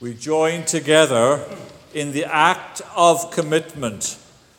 We 0.00 0.14
join 0.14 0.64
together 0.64 1.44
in 1.94 2.12
the 2.12 2.24
act 2.24 2.82
of 2.94 3.30
commitment 3.30 4.18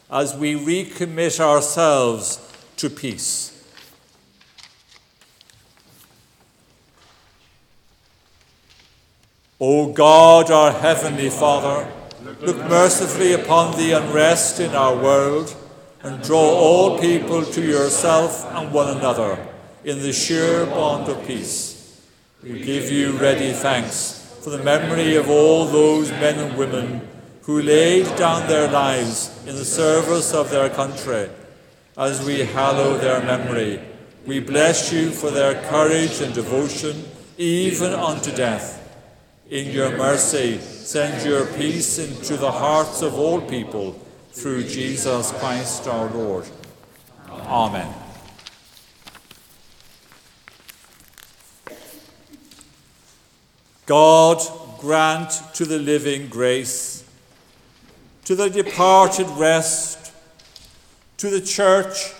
as 0.09 0.35
we 0.35 0.55
recommit 0.55 1.39
ourselves 1.39 2.39
to 2.77 2.89
peace. 2.89 3.51
O 9.59 9.93
God, 9.93 10.51
our 10.51 10.71
heavenly 10.71 11.29
Father, 11.29 11.89
look 12.41 12.57
mercifully 12.69 13.33
upon 13.33 13.77
the 13.77 13.93
unrest 13.93 14.59
in 14.59 14.75
our 14.75 14.95
world 14.95 15.55
and 16.01 16.21
draw 16.23 16.37
all 16.39 16.99
people 16.99 17.43
to 17.43 17.61
yourself 17.61 18.45
and 18.53 18.71
one 18.71 18.95
another 18.97 19.37
in 19.83 19.99
the 19.99 20.13
sure 20.13 20.65
bond 20.65 21.09
of 21.09 21.25
peace. 21.25 22.01
We 22.43 22.61
give 22.61 22.91
you 22.91 23.13
ready 23.13 23.51
thanks 23.53 24.37
for 24.41 24.51
the 24.51 24.63
memory 24.63 25.15
of 25.15 25.29
all 25.29 25.65
those 25.65 26.11
men 26.11 26.37
and 26.37 26.57
women 26.57 27.07
who 27.43 27.61
laid 27.61 28.05
down 28.17 28.47
their 28.47 28.69
lives 28.69 29.31
in 29.47 29.55
the 29.55 29.65
service 29.65 30.33
of 30.33 30.49
their 30.49 30.69
country. 30.69 31.29
As 31.97 32.25
we 32.25 32.39
hallow 32.39 32.97
their 32.97 33.21
memory, 33.23 33.79
we 34.25 34.39
bless 34.39 34.91
you 34.91 35.11
for 35.11 35.29
their 35.29 35.61
courage 35.69 36.21
and 36.21 36.33
devotion, 36.33 37.05
even 37.37 37.93
unto 37.93 38.35
death. 38.35 38.74
In 39.49 39.71
your 39.71 39.95
mercy, 39.95 40.57
send 40.57 41.23
your 41.23 41.45
peace 41.45 41.99
into 41.99 42.35
the 42.35 42.51
hearts 42.51 43.03
of 43.03 43.13
all 43.13 43.39
people 43.39 43.91
through 44.31 44.63
Jesus 44.63 45.31
Christ 45.33 45.87
our 45.87 46.09
Lord. 46.09 46.47
Amen. 47.29 47.93
God 53.85 54.41
grant 54.79 55.29
to 55.53 55.63
the 55.63 55.77
living 55.77 56.27
grace, 56.27 57.07
to 58.23 58.35
the 58.35 58.49
departed 58.49 59.27
rest, 59.37 60.11
to 61.17 61.29
the 61.29 61.41
church, 61.41 62.13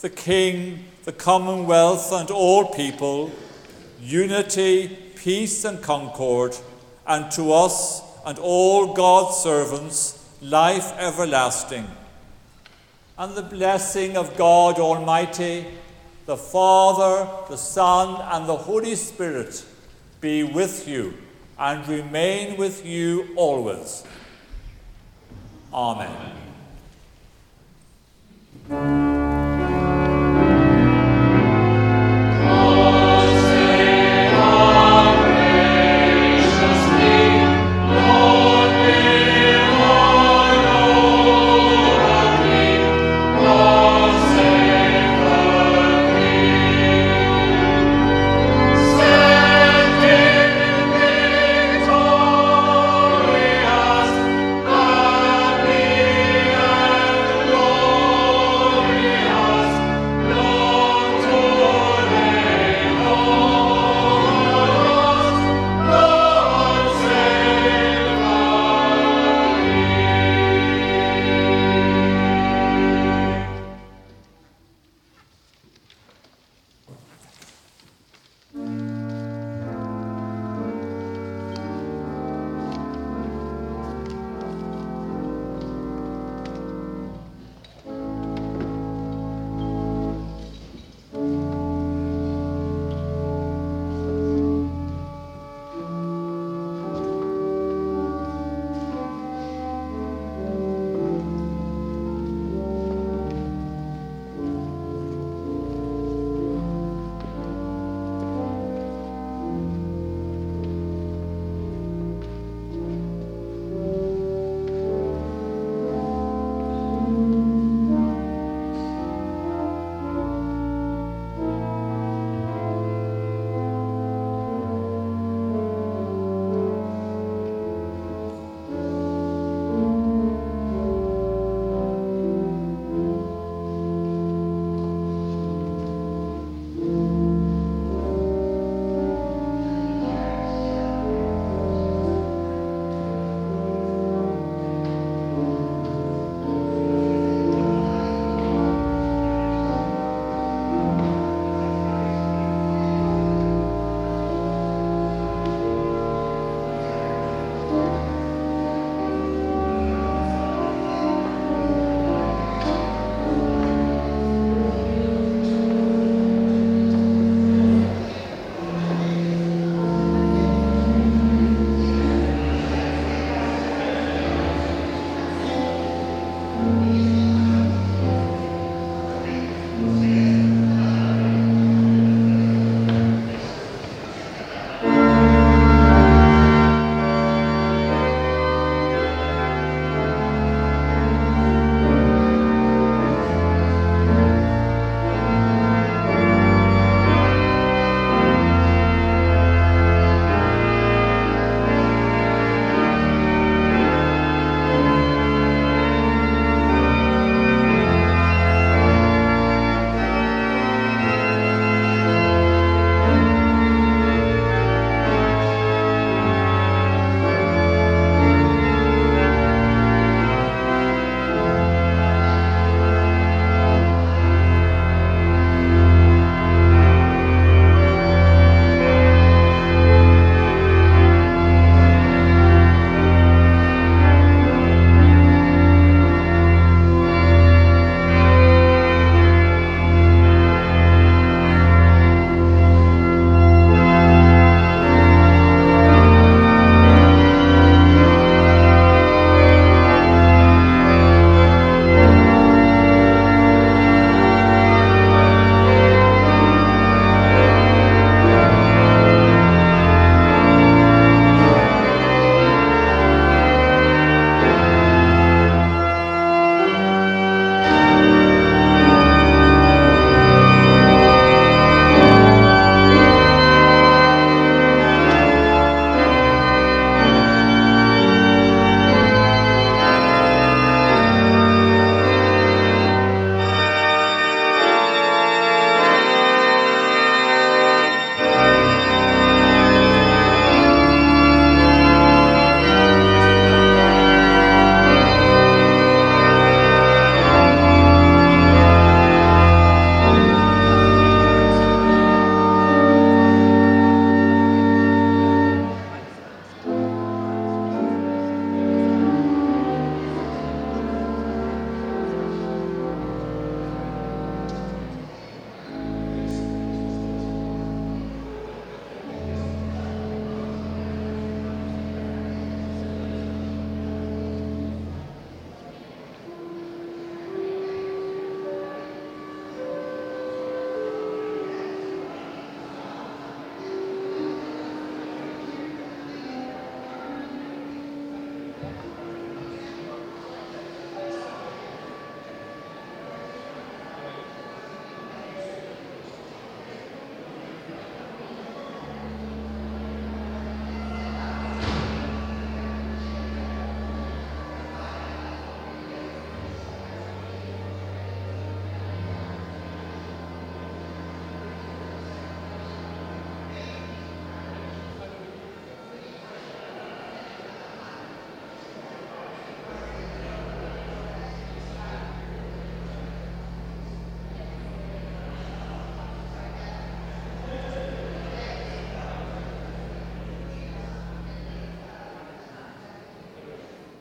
the 0.00 0.10
king, 0.10 0.86
the 1.04 1.12
commonwealth, 1.12 2.10
and 2.12 2.28
all 2.32 2.64
people, 2.72 3.30
unity, 4.00 4.88
peace, 5.14 5.64
and 5.64 5.80
concord, 5.80 6.56
and 7.06 7.30
to 7.32 7.52
us 7.52 8.02
and 8.24 8.38
all 8.38 8.94
God's 8.94 9.38
servants 9.38 10.18
life 10.40 10.92
everlasting. 10.98 11.86
And 13.18 13.34
the 13.34 13.42
blessing 13.42 14.16
of 14.16 14.36
God 14.36 14.78
Almighty, 14.78 15.66
the 16.26 16.36
Father, 16.36 17.28
the 17.48 17.56
Son, 17.56 18.20
and 18.32 18.48
the 18.48 18.56
Holy 18.56 18.94
Spirit 18.96 19.64
be 20.20 20.42
with 20.42 20.88
you 20.88 21.14
and 21.58 21.86
remain 21.88 22.56
with 22.56 22.84
you 22.84 23.28
always. 23.36 24.04
Amen. 25.72 26.10
Amen. 28.70 29.01